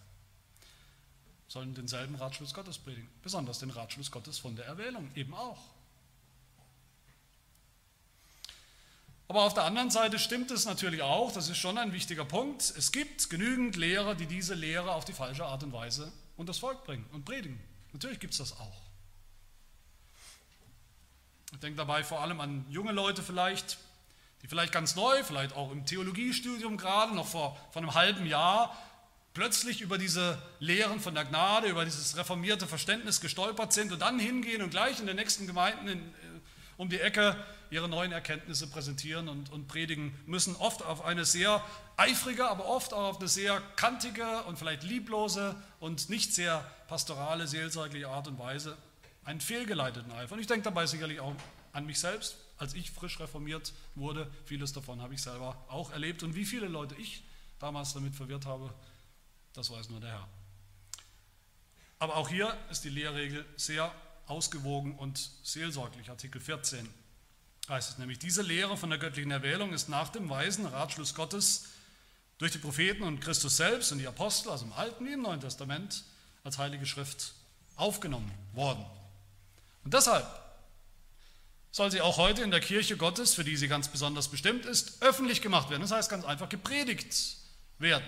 Sollen 1.49 1.75
denselben 1.75 2.15
Ratschluss 2.15 2.55
Gottes 2.55 2.79
predigen. 2.79 3.09
Besonders 3.23 3.59
den 3.59 3.71
Ratschluss 3.71 4.11
Gottes 4.11 4.39
von 4.39 4.55
der 4.55 4.67
Erwählung 4.67 5.11
eben 5.17 5.35
auch. 5.35 5.59
Aber 9.27 9.43
auf 9.43 9.55
der 9.55 9.65
anderen 9.65 9.91
Seite 9.91 10.19
stimmt 10.19 10.51
es 10.51 10.67
natürlich 10.67 11.03
auch, 11.03 11.33
das 11.33 11.49
ist 11.49 11.57
schon 11.57 11.79
ein 11.79 11.93
wichtiger 11.93 12.25
Punkt, 12.25 12.63
es 12.77 12.93
gibt 12.93 13.31
genügend 13.31 13.77
Lehrer, 13.77 14.15
die 14.15 14.27
diese 14.27 14.55
Lehre 14.55 14.93
auf 14.93 15.05
die 15.05 15.15
falsche 15.15 15.47
Art 15.47 15.63
und 15.63 15.73
Weise 15.73 16.13
und 16.37 16.49
das 16.49 16.59
Volk 16.59 16.85
bringen 16.85 17.07
und 17.13 17.25
predigen. 17.25 17.59
Natürlich 17.93 18.21
gibt 18.21 18.33
es 18.33 18.39
das 18.39 18.53
auch. 18.59 18.83
Ich 21.53 21.61
denke 21.61 21.77
dabei 21.77 22.03
vor 22.03 22.21
allem 22.21 22.41
an 22.41 22.67
junge 22.69 22.93
Leute 22.93 23.23
vielleicht, 23.23 23.79
die 24.43 24.49
vielleicht 24.49 24.73
ganz 24.73 24.97
neu, 24.97 25.23
vielleicht 25.23 25.55
auch 25.55 25.71
im 25.71 25.87
Theologiestudium 25.87 26.77
gerade, 26.77 27.15
noch 27.15 27.27
vor, 27.27 27.57
vor 27.71 27.81
einem 27.81 27.95
halben 27.95 28.27
Jahr, 28.27 28.77
plötzlich 29.33 29.81
über 29.81 29.97
diese 29.97 30.41
Lehren 30.59 31.01
von 31.01 31.15
der 31.15 31.25
Gnade, 31.25 31.69
über 31.69 31.85
dieses 31.85 32.17
reformierte 32.17 32.67
Verständnis 32.67 33.21
gestolpert 33.21 33.73
sind 33.73 33.93
und 33.93 34.01
dann 34.01 34.19
hingehen 34.19 34.63
und 34.63 34.71
gleich 34.71 35.01
in 35.01 35.07
den 35.07 35.17
nächsten 35.17 35.47
Gemeinden 35.47 35.89
in, 35.89 35.99
äh, 35.99 36.13
um 36.77 36.89
die 36.89 37.01
Ecke 37.01 37.37
ihre 37.75 37.89
neuen 37.89 38.13
Erkenntnisse 38.13 38.69
präsentieren 38.69 39.29
und, 39.29 39.51
und 39.51 39.67
predigen 39.67 40.17
müssen, 40.27 40.55
oft 40.55 40.85
auf 40.85 41.05
eine 41.05 41.25
sehr 41.25 41.63
eifrige, 41.97 42.49
aber 42.49 42.67
oft 42.67 42.95
auch 42.95 43.11
auf 43.11 43.19
eine 43.19 43.27
sehr 43.27 43.61
kantige 43.75 44.45
und 44.45 44.59
vielleicht 44.59 44.85
lieblose 44.85 45.57
und 45.81 46.09
nicht 46.09 46.33
sehr 46.33 46.61
pastorale, 46.87 47.49
seelsorgliche 47.49 48.09
Art 48.09 48.29
und 48.29 48.39
Weise 48.39 48.77
einen 49.25 49.41
fehlgeleiteten 49.41 50.13
Eifer. 50.13 50.35
Und 50.35 50.41
ich 50.41 50.47
denke 50.47 50.63
dabei 50.63 50.87
sicherlich 50.87 51.19
auch 51.19 51.35
an 51.73 51.85
mich 51.85 51.99
selbst, 51.99 52.37
als 52.59 52.75
ich 52.75 52.93
frisch 52.93 53.19
reformiert 53.19 53.73
wurde. 53.97 54.31
Vieles 54.45 54.73
davon 54.73 55.03
habe 55.03 55.15
ich 55.15 55.23
selber 55.23 55.57
auch 55.69 55.91
erlebt. 55.91 56.23
Und 56.23 56.37
wie 56.37 56.45
viele 56.45 56.69
Leute 56.69 56.95
ich 56.95 57.25
damals 57.59 57.93
damit 57.93 58.15
verwirrt 58.15 58.47
habe, 58.47 58.73
das 59.53 59.71
weiß 59.71 59.91
nur 59.91 59.99
der 59.99 60.11
Herr. 60.11 60.29
Aber 61.99 62.17
auch 62.17 62.29
hier 62.29 62.57
ist 62.71 62.85
die 62.85 62.91
Lehrregel 62.91 63.45
sehr 63.57 63.93
ausgewogen 64.27 64.97
und 64.97 65.31
seelsorglich. 65.43 66.09
Artikel 66.09 66.41
14 66.41 66.89
heißt 67.69 67.91
es 67.91 67.99
nämlich, 67.99 68.19
diese 68.19 68.43
Lehre 68.43 68.77
von 68.77 68.91
der 68.91 68.99
göttlichen 68.99 69.31
Erwählung 69.31 69.73
ist 69.73 69.89
nach 69.89 70.11
dem 70.11 70.29
weisen 70.29 70.67
Ratschluss 70.67 71.15
Gottes 71.15 71.67
durch 72.39 72.53
die 72.53 72.59
Propheten 72.59 73.03
und 73.03 73.21
Christus 73.21 73.57
selbst 73.57 73.93
und 73.93 73.99
die 73.99 74.07
Apostel, 74.07 74.51
also 74.51 74.67
im 74.67 74.73
Alten 74.73 75.07
wie 75.07 75.13
im 75.13 75.23
Neuen 75.23 75.41
Testament, 75.41 76.05
als 76.43 76.59
Heilige 76.59 76.85
Schrift 76.85 77.33
aufgenommen 77.77 78.31
worden. 78.53 78.85
Und 79.85 79.95
deshalb 79.95 80.27
soll 81.71 81.91
sie 81.91 82.01
auch 82.01 82.19
heute 82.19 82.43
in 82.43 82.51
der 82.51 82.61
Kirche 82.61 82.97
Gottes, 82.97 83.35
für 83.35 83.45
die 83.45 83.57
sie 83.57 83.67
ganz 83.67 83.89
besonders 83.89 84.29
bestimmt 84.29 84.65
ist, 84.65 85.03
öffentlich 85.03 85.43
gemacht 85.43 85.71
werden. 85.71 85.83
Das 85.83 85.91
heißt 85.91 86.11
ganz 86.11 86.25
einfach 86.25 86.49
gepredigt 86.49 87.37
werden. 87.79 88.05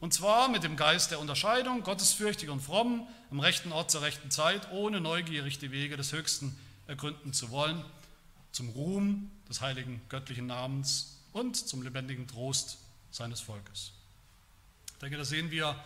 Und 0.00 0.12
zwar 0.12 0.48
mit 0.48 0.64
dem 0.64 0.76
Geist 0.76 1.10
der 1.10 1.20
Unterscheidung, 1.20 1.82
gottesfürchtig 1.82 2.48
und 2.48 2.60
fromm, 2.60 3.06
am 3.30 3.40
rechten 3.40 3.72
Ort 3.72 3.90
zur 3.90 4.02
rechten 4.02 4.30
Zeit, 4.30 4.70
ohne 4.72 5.00
neugierig 5.00 5.58
die 5.58 5.70
Wege 5.70 5.96
des 5.96 6.12
Höchsten 6.12 6.58
ergründen 6.86 7.32
zu 7.32 7.50
wollen, 7.50 7.84
zum 8.54 8.68
Ruhm 8.68 9.32
des 9.48 9.60
heiligen 9.60 10.00
göttlichen 10.08 10.46
Namens 10.46 11.18
und 11.32 11.56
zum 11.56 11.82
lebendigen 11.82 12.28
Trost 12.28 12.78
seines 13.10 13.40
Volkes. 13.40 13.92
Ich 14.92 14.98
denke, 15.00 15.16
da 15.16 15.24
sehen 15.24 15.50
wir 15.50 15.76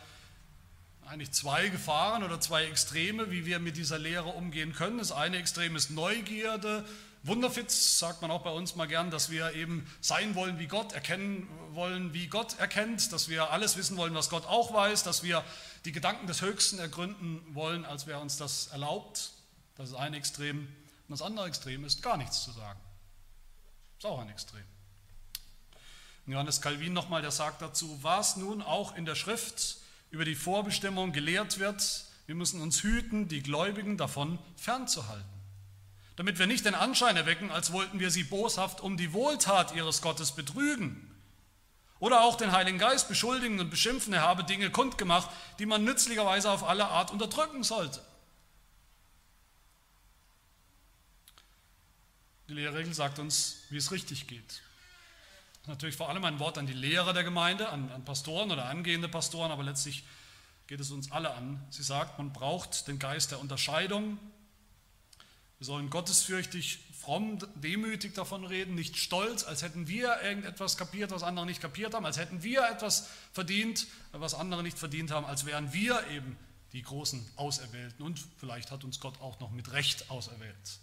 eigentlich 1.06 1.32
zwei 1.32 1.70
Gefahren 1.70 2.22
oder 2.22 2.38
zwei 2.40 2.66
Extreme, 2.66 3.30
wie 3.30 3.46
wir 3.46 3.58
mit 3.58 3.78
dieser 3.78 3.98
Lehre 3.98 4.28
umgehen 4.28 4.74
können. 4.74 4.98
Das 4.98 5.12
eine 5.12 5.38
Extrem 5.38 5.76
ist 5.76 5.90
Neugierde, 5.90 6.84
Wunderfitz, 7.22 7.98
sagt 7.98 8.20
man 8.20 8.30
auch 8.30 8.42
bei 8.42 8.50
uns 8.50 8.76
mal 8.76 8.86
gern, 8.86 9.10
dass 9.10 9.30
wir 9.30 9.54
eben 9.54 9.86
sein 10.02 10.34
wollen 10.34 10.58
wie 10.58 10.66
Gott, 10.66 10.92
erkennen 10.92 11.48
wollen, 11.70 12.12
wie 12.12 12.26
Gott 12.26 12.58
erkennt, 12.58 13.12
dass 13.14 13.30
wir 13.30 13.50
alles 13.50 13.78
wissen 13.78 13.96
wollen, 13.96 14.14
was 14.14 14.28
Gott 14.28 14.44
auch 14.44 14.74
weiß, 14.74 15.04
dass 15.04 15.22
wir 15.22 15.42
die 15.86 15.92
Gedanken 15.92 16.26
des 16.26 16.42
Höchsten 16.42 16.78
ergründen 16.78 17.40
wollen, 17.54 17.86
als 17.86 18.06
wer 18.06 18.20
uns 18.20 18.36
das 18.36 18.66
erlaubt. 18.68 19.32
Das 19.76 19.88
ist 19.88 19.94
ein 19.94 20.12
Extrem. 20.12 20.68
Und 21.08 21.18
das 21.18 21.22
andere 21.22 21.46
Extrem 21.46 21.84
ist, 21.84 22.02
gar 22.02 22.18
nichts 22.18 22.44
zu 22.44 22.52
sagen. 22.52 22.78
Ist 23.96 24.04
auch 24.04 24.20
ein 24.20 24.28
Extrem. 24.28 24.64
Johannes 26.26 26.60
Calvin 26.60 26.92
nochmal, 26.92 27.22
der 27.22 27.30
sagt 27.30 27.62
dazu, 27.62 27.98
was 28.02 28.36
nun 28.36 28.60
auch 28.60 28.94
in 28.94 29.06
der 29.06 29.14
Schrift 29.14 29.78
über 30.10 30.26
die 30.26 30.34
Vorbestimmung 30.34 31.12
gelehrt 31.12 31.58
wird, 31.58 32.04
wir 32.26 32.34
müssen 32.34 32.60
uns 32.60 32.82
hüten, 32.82 33.28
die 33.28 33.42
Gläubigen 33.42 33.96
davon 33.96 34.38
fernzuhalten, 34.56 35.24
damit 36.16 36.38
wir 36.38 36.46
nicht 36.46 36.66
den 36.66 36.74
Anschein 36.74 37.16
erwecken, 37.16 37.50
als 37.50 37.72
wollten 37.72 37.98
wir 37.98 38.10
sie 38.10 38.24
boshaft 38.24 38.82
um 38.82 38.98
die 38.98 39.14
Wohltat 39.14 39.74
ihres 39.74 40.02
Gottes 40.02 40.32
betrügen. 40.32 41.04
Oder 41.98 42.20
auch 42.20 42.36
den 42.36 42.52
Heiligen 42.52 42.78
Geist 42.78 43.08
beschuldigen 43.08 43.58
und 43.58 43.70
beschimpfen, 43.70 44.12
er 44.12 44.20
habe 44.20 44.44
Dinge 44.44 44.70
kundgemacht, 44.70 45.30
die 45.58 45.64
man 45.64 45.84
nützlicherweise 45.84 46.50
auf 46.50 46.62
alle 46.62 46.88
Art 46.88 47.10
unterdrücken 47.10 47.62
sollte. 47.62 48.02
Die 52.48 52.54
Lehrregel 52.54 52.94
sagt 52.94 53.18
uns, 53.18 53.58
wie 53.70 53.76
es 53.76 53.92
richtig 53.92 54.26
geht 54.26 54.62
natürlich 55.68 55.96
vor 55.96 56.08
allem 56.08 56.24
ein 56.24 56.40
Wort 56.40 56.58
an 56.58 56.66
die 56.66 56.72
Lehrer 56.72 57.12
der 57.12 57.24
Gemeinde, 57.24 57.68
an, 57.68 57.90
an 57.92 58.04
Pastoren 58.04 58.50
oder 58.50 58.64
angehende 58.64 59.08
Pastoren, 59.08 59.52
aber 59.52 59.62
letztlich 59.62 60.02
geht 60.66 60.80
es 60.80 60.90
uns 60.90 61.12
alle 61.12 61.34
an. 61.34 61.62
Sie 61.70 61.82
sagt, 61.82 62.18
man 62.18 62.32
braucht 62.32 62.88
den 62.88 62.98
Geist 62.98 63.30
der 63.30 63.40
Unterscheidung. 63.40 64.18
Wir 65.58 65.66
sollen 65.66 65.90
gottesfürchtig, 65.90 66.78
fromm, 66.98 67.38
demütig 67.56 68.14
davon 68.14 68.44
reden, 68.44 68.74
nicht 68.74 68.96
stolz, 68.96 69.44
als 69.44 69.62
hätten 69.62 69.88
wir 69.88 70.20
irgendetwas 70.22 70.76
kapiert, 70.76 71.10
was 71.10 71.22
andere 71.22 71.46
nicht 71.46 71.60
kapiert 71.60 71.94
haben, 71.94 72.06
als 72.06 72.16
hätten 72.16 72.42
wir 72.42 72.68
etwas 72.68 73.08
verdient, 73.32 73.86
was 74.12 74.34
andere 74.34 74.62
nicht 74.62 74.78
verdient 74.78 75.10
haben, 75.10 75.26
als 75.26 75.46
wären 75.46 75.72
wir 75.72 76.06
eben 76.08 76.36
die 76.72 76.82
großen 76.82 77.26
Auserwählten. 77.36 78.04
Und 78.04 78.24
vielleicht 78.38 78.70
hat 78.70 78.84
uns 78.84 79.00
Gott 79.00 79.20
auch 79.20 79.40
noch 79.40 79.50
mit 79.50 79.72
Recht 79.72 80.10
auserwählt. 80.10 80.80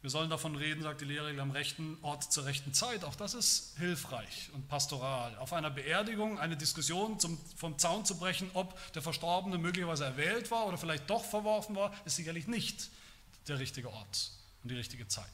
Wir 0.00 0.10
sollen 0.10 0.30
davon 0.30 0.54
reden, 0.54 0.82
sagt 0.82 1.00
die 1.00 1.06
Lehre, 1.06 1.40
am 1.40 1.50
rechten 1.50 1.98
Ort 2.02 2.32
zur 2.32 2.44
rechten 2.44 2.72
Zeit. 2.72 3.02
Auch 3.02 3.16
das 3.16 3.34
ist 3.34 3.76
hilfreich 3.78 4.48
und 4.52 4.68
pastoral. 4.68 5.36
Auf 5.38 5.52
einer 5.52 5.70
Beerdigung 5.70 6.38
eine 6.38 6.56
Diskussion 6.56 7.18
zum, 7.18 7.36
vom 7.56 7.78
Zaun 7.78 8.04
zu 8.04 8.16
brechen, 8.16 8.48
ob 8.54 8.80
der 8.92 9.02
Verstorbene 9.02 9.58
möglicherweise 9.58 10.04
erwählt 10.04 10.52
war 10.52 10.66
oder 10.66 10.78
vielleicht 10.78 11.10
doch 11.10 11.24
verworfen 11.24 11.74
war, 11.74 11.92
ist 12.04 12.14
sicherlich 12.14 12.46
nicht 12.46 12.90
der 13.48 13.58
richtige 13.58 13.90
Ort 13.90 14.30
und 14.62 14.70
die 14.70 14.76
richtige 14.76 15.08
Zeit. 15.08 15.24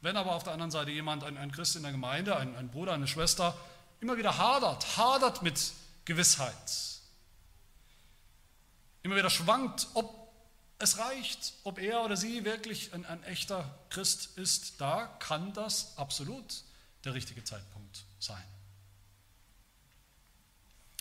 Wenn 0.00 0.16
aber 0.16 0.34
auf 0.34 0.44
der 0.44 0.54
anderen 0.54 0.70
Seite 0.70 0.90
jemand, 0.90 1.22
ein, 1.22 1.36
ein 1.36 1.52
Christ 1.52 1.76
in 1.76 1.82
der 1.82 1.92
Gemeinde, 1.92 2.36
ein, 2.36 2.56
ein 2.56 2.70
Bruder, 2.70 2.92
eine 2.92 3.08
Schwester, 3.08 3.54
immer 4.00 4.16
wieder 4.16 4.38
hadert, 4.38 4.96
hadert 4.96 5.42
mit 5.42 5.72
Gewissheit, 6.06 6.54
immer 9.02 9.16
wieder 9.16 9.28
schwankt, 9.28 9.88
ob 9.92 10.17
es 10.78 10.98
reicht, 10.98 11.54
ob 11.64 11.78
er 11.78 12.04
oder 12.04 12.16
sie 12.16 12.44
wirklich 12.44 12.92
ein, 12.94 13.04
ein 13.04 13.22
echter 13.24 13.78
Christ 13.90 14.38
ist, 14.38 14.80
da 14.80 15.06
kann 15.18 15.52
das 15.52 15.96
absolut 15.96 16.62
der 17.04 17.14
richtige 17.14 17.42
Zeitpunkt 17.42 18.04
sein. 18.20 18.44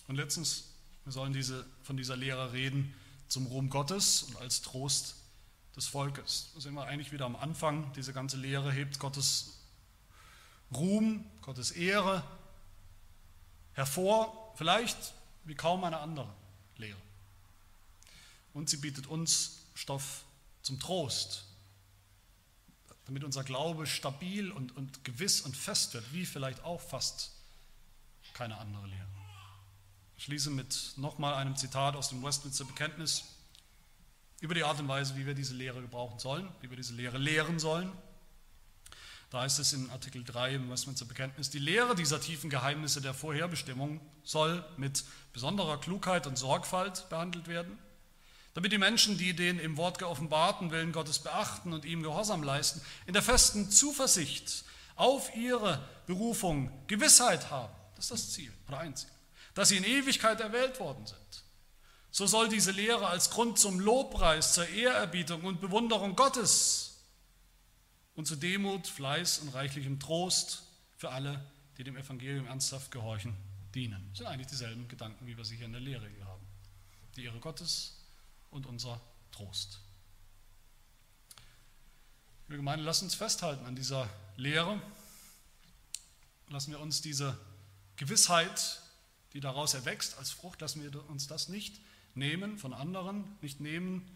Und 0.08 0.16
letztens, 0.16 0.66
wir 1.04 1.12
sollen 1.12 1.34
diese, 1.34 1.66
von 1.84 1.98
dieser 1.98 2.16
Lehre 2.16 2.54
reden 2.54 2.94
zum 3.28 3.46
Ruhm 3.48 3.70
Gottes 3.70 4.24
und 4.24 4.38
als 4.38 4.62
Trost 4.62 5.16
des 5.76 5.88
Volkes. 5.88 6.50
Da 6.56 6.62
sind 6.62 6.74
wir 6.74 6.86
eigentlich 6.86 7.12
wieder 7.12 7.26
am 7.26 7.36
Anfang. 7.36 7.92
Diese 7.94 8.14
ganze 8.14 8.38
Lehre 8.38 8.72
hebt 8.72 9.00
Gottes 9.00 9.60
Ruhm, 10.74 11.24
Gottes 11.42 11.72
Ehre 11.72 12.24
hervor, 13.74 14.54
vielleicht 14.56 15.14
wie 15.46 15.56
kaum 15.56 15.84
eine 15.84 16.00
andere 16.00 16.34
Lehre. 16.78 17.00
Und 18.54 18.70
sie 18.70 18.78
bietet 18.78 19.06
uns 19.06 19.60
Stoff 19.78 20.26
zum 20.64 20.80
Trost, 20.80 21.46
damit 23.06 23.24
unser 23.24 23.44
Glaube 23.44 23.86
stabil 23.86 24.52
und, 24.52 24.76
und 24.76 25.04
gewiss 25.04 25.42
und 25.42 25.56
fest 25.56 25.94
wird, 25.94 26.12
wie 26.14 26.26
vielleicht 26.26 26.64
auch 26.64 26.82
fast 26.82 27.32
keine 28.34 28.58
andere 28.58 28.88
Lehre. 28.88 29.08
Ich 30.18 30.24
schließe 30.24 30.50
mit 30.50 30.94
nochmal 30.98 31.36
einem 31.36 31.56
Zitat 31.56 31.96
aus 31.96 32.10
dem 32.10 32.24
Westminster 32.24 32.66
Bekenntnis 32.66 33.26
über 34.42 34.56
die 34.56 34.64
Art 34.64 34.80
und 34.80 34.88
Weise, 34.88 35.16
wie 35.16 35.28
wir 35.28 35.36
diese 35.36 35.54
Lehre 35.54 35.80
gebrauchen 35.80 36.18
sollen, 36.18 36.50
wie 36.62 36.72
wir 36.72 36.78
diese 36.78 36.94
Lehre 36.94 37.20
lehren 37.20 37.60
sollen. 37.60 37.92
Da 39.30 39.42
heißt 39.42 39.60
es 39.60 39.74
in 39.74 39.92
Artikel 39.92 40.24
3 40.24 40.56
im 40.56 40.72
Westminster 40.72 41.06
Bekenntnis, 41.06 41.52
die 41.52 41.60
Lehre 41.60 41.94
dieser 41.94 42.20
tiefen 42.20 42.50
Geheimnisse 42.50 43.00
der 43.00 43.14
Vorherbestimmung 43.14 44.02
soll 44.24 44.66
mit 44.78 45.04
besonderer 45.34 45.80
Klugheit 45.80 46.26
und 46.26 46.36
Sorgfalt 46.36 47.08
behandelt 47.10 47.48
werden 47.48 47.78
damit 48.58 48.72
die 48.72 48.80
Menschen, 48.80 49.20
die 49.20 49.36
den 49.36 49.60
im 49.60 49.78
Wort 49.78 50.00
geoffenbarten 50.00 50.72
Willen 50.72 50.92
Gottes 50.92 51.20
beachten 51.20 51.74
und 51.74 51.86
ihm 51.86 52.02
Gehorsam 52.02 52.42
leisten, 52.42 52.82
in 53.06 53.14
der 53.14 53.22
festen 53.22 53.70
Zuversicht 53.70 54.64
auf 54.96 55.36
ihre 55.36 55.88
Berufung 56.08 56.72
Gewissheit 56.88 57.52
haben. 57.52 57.72
Das 57.94 58.06
ist 58.06 58.12
das 58.12 58.32
Ziel 58.32 58.52
oder 58.68 58.80
ein 58.80 58.96
Ziel. 58.96 59.12
Dass 59.54 59.70
sie 59.70 59.78
in 59.78 59.84
Ewigkeit 59.84 60.42
erwählt 60.42 60.80
worden 60.80 61.06
sind. 61.06 61.44
So 62.10 62.26
soll 62.26 62.50
diese 62.50 62.72
Lehre 62.72 63.06
als 63.06 63.30
Grund 63.30 63.60
zum 63.60 63.80
Lobpreis, 63.80 64.56
zur 64.56 64.68
Ehrerbietung 64.68 65.44
und 65.44 65.62
Bewunderung 65.62 66.16
Gottes 66.16 67.04
und 68.16 68.26
zu 68.26 68.36
Demut, 68.36 68.88
Fleiß 68.88 69.38
und 69.38 69.50
reichlichem 69.50 70.00
Trost 70.00 70.64
für 70.96 71.12
alle, 71.12 71.46
die 71.78 71.84
dem 71.84 71.96
Evangelium 71.96 72.48
ernsthaft 72.48 72.90
gehorchen, 72.90 73.38
dienen. 73.76 74.04
Das 74.10 74.18
sind 74.18 74.28
eigentlich 74.28 74.48
dieselben 74.48 74.88
Gedanken, 74.88 75.28
wie 75.28 75.38
wir 75.38 75.46
sie 75.46 75.58
hier 75.58 75.68
in 75.68 75.74
der 75.74 75.82
Lehre 75.82 76.10
haben. 76.26 76.42
Die 77.16 77.26
Ehre 77.26 77.40
Gottes, 77.40 77.97
und 78.52 78.66
unser 78.66 79.02
Trost. 79.32 79.80
Liebe 82.48 82.58
Gemeinde, 82.58 82.86
lasst 82.86 83.04
uns 83.04 83.14
festhalten 83.14 83.66
an 83.66 83.76
dieser 83.76 84.10
Lehre. 84.38 84.82
Lassen 86.50 86.72
wir 86.72 86.80
uns 86.80 87.02
diese 87.02 87.38
Gewissheit, 87.98 88.82
die 89.34 89.42
daraus 89.42 89.74
erwächst 89.74 90.18
als 90.18 90.32
Frucht, 90.32 90.62
lassen 90.62 90.82
wir 90.82 91.10
uns 91.10 91.28
das 91.28 91.50
nicht 91.50 91.82
nehmen 92.16 92.58
von 92.58 92.74
anderen, 92.74 93.38
nicht 93.42 93.60
nehmen, 93.60 94.10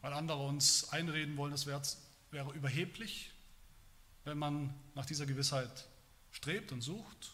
weil 0.00 0.12
andere 0.12 0.46
uns 0.46 0.90
einreden 0.90 1.36
wollen, 1.36 1.50
das 1.50 1.66
wäre, 1.66 1.82
wäre 2.30 2.52
überheblich, 2.52 3.32
wenn 4.24 4.38
man 4.38 4.72
nach 4.94 5.06
dieser 5.06 5.26
Gewissheit 5.26 5.88
strebt 6.30 6.72
und 6.72 6.82
sucht, 6.82 7.32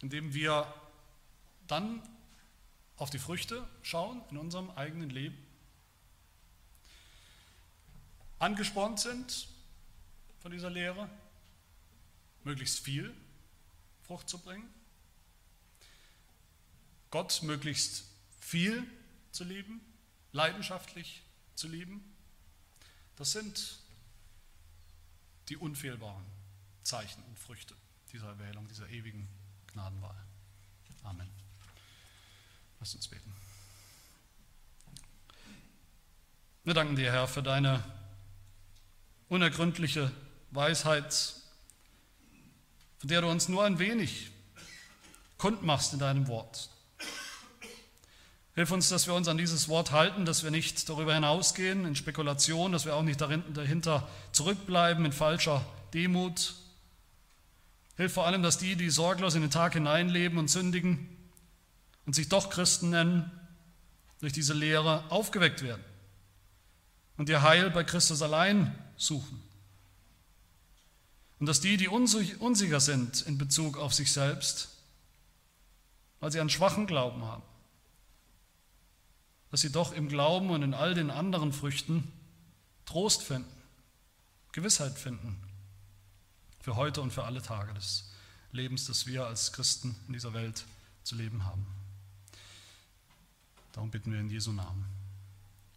indem 0.00 0.34
wir 0.34 0.72
dann 1.66 2.02
auf 3.00 3.08
die 3.08 3.18
Früchte 3.18 3.66
schauen 3.82 4.22
in 4.30 4.36
unserem 4.36 4.70
eigenen 4.72 5.08
Leben, 5.08 5.38
angespornt 8.38 9.00
sind 9.00 9.48
von 10.40 10.52
dieser 10.52 10.68
Lehre, 10.68 11.08
möglichst 12.44 12.78
viel 12.78 13.14
Frucht 14.02 14.28
zu 14.28 14.38
bringen, 14.38 14.68
Gott 17.10 17.42
möglichst 17.42 18.04
viel 18.38 18.86
zu 19.32 19.44
lieben, 19.44 19.80
leidenschaftlich 20.32 21.22
zu 21.54 21.68
lieben. 21.68 22.04
Das 23.16 23.32
sind 23.32 23.80
die 25.48 25.56
unfehlbaren 25.56 26.26
Zeichen 26.82 27.22
und 27.24 27.38
Früchte 27.38 27.74
dieser 28.12 28.28
Erwählung, 28.28 28.68
dieser 28.68 28.88
ewigen 28.90 29.26
Gnadenwahl. 29.72 30.22
Amen. 31.02 31.49
Lass 32.80 32.94
uns 32.94 33.08
beten. 33.08 33.30
Wir 36.64 36.72
danken 36.72 36.96
dir, 36.96 37.12
Herr, 37.12 37.28
für 37.28 37.42
deine 37.42 37.84
unergründliche 39.28 40.10
Weisheit, 40.50 41.34
von 42.98 43.08
der 43.08 43.20
du 43.20 43.28
uns 43.28 43.48
nur 43.50 43.64
ein 43.64 43.78
wenig 43.78 44.30
kundmachst 45.36 45.92
in 45.92 45.98
deinem 45.98 46.26
Wort. 46.26 46.70
Hilf 48.54 48.70
uns, 48.70 48.88
dass 48.88 49.06
wir 49.06 49.12
uns 49.12 49.28
an 49.28 49.36
dieses 49.36 49.68
Wort 49.68 49.92
halten, 49.92 50.24
dass 50.24 50.42
wir 50.42 50.50
nicht 50.50 50.88
darüber 50.88 51.14
hinausgehen 51.14 51.84
in 51.84 51.96
Spekulation, 51.96 52.72
dass 52.72 52.86
wir 52.86 52.94
auch 52.94 53.02
nicht 53.02 53.20
dahinter 53.20 54.08
zurückbleiben 54.32 55.04
in 55.04 55.12
falscher 55.12 55.64
Demut. 55.92 56.54
Hilf 57.96 58.14
vor 58.14 58.26
allem, 58.26 58.42
dass 58.42 58.56
die, 58.56 58.74
die 58.74 58.88
sorglos 58.88 59.34
in 59.34 59.42
den 59.42 59.50
Tag 59.50 59.74
hineinleben 59.74 60.38
und 60.38 60.48
sündigen, 60.48 61.19
und 62.06 62.14
sich 62.14 62.28
doch 62.28 62.50
Christen 62.50 62.90
nennen, 62.90 63.30
durch 64.20 64.32
diese 64.32 64.54
Lehre 64.54 65.10
aufgeweckt 65.10 65.62
werden 65.62 65.84
und 67.16 67.28
ihr 67.28 67.42
Heil 67.42 67.70
bei 67.70 67.84
Christus 67.84 68.22
allein 68.22 68.76
suchen. 68.96 69.42
Und 71.38 71.46
dass 71.46 71.60
die, 71.60 71.78
die 71.78 71.88
unsicher 71.88 72.80
sind 72.80 73.22
in 73.22 73.38
Bezug 73.38 73.78
auf 73.78 73.94
sich 73.94 74.12
selbst, 74.12 74.68
weil 76.20 76.30
sie 76.30 76.40
einen 76.40 76.50
schwachen 76.50 76.86
Glauben 76.86 77.24
haben, 77.24 77.42
dass 79.50 79.62
sie 79.62 79.72
doch 79.72 79.92
im 79.92 80.08
Glauben 80.08 80.50
und 80.50 80.62
in 80.62 80.74
all 80.74 80.94
den 80.94 81.10
anderen 81.10 81.52
Früchten 81.52 82.10
Trost 82.84 83.22
finden, 83.22 83.50
Gewissheit 84.52 84.98
finden 84.98 85.40
für 86.60 86.76
heute 86.76 87.00
und 87.00 87.12
für 87.12 87.24
alle 87.24 87.40
Tage 87.40 87.72
des 87.72 88.10
Lebens, 88.52 88.86
das 88.86 89.06
wir 89.06 89.26
als 89.26 89.52
Christen 89.52 89.96
in 90.08 90.12
dieser 90.12 90.34
Welt 90.34 90.64
zu 91.04 91.14
leben 91.14 91.44
haben. 91.44 91.79
Darum 93.72 93.90
bitten 93.90 94.12
wir 94.12 94.20
in 94.20 94.28
Jesu 94.28 94.52
Namen. 94.52 94.86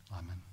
Amen. 0.09 0.52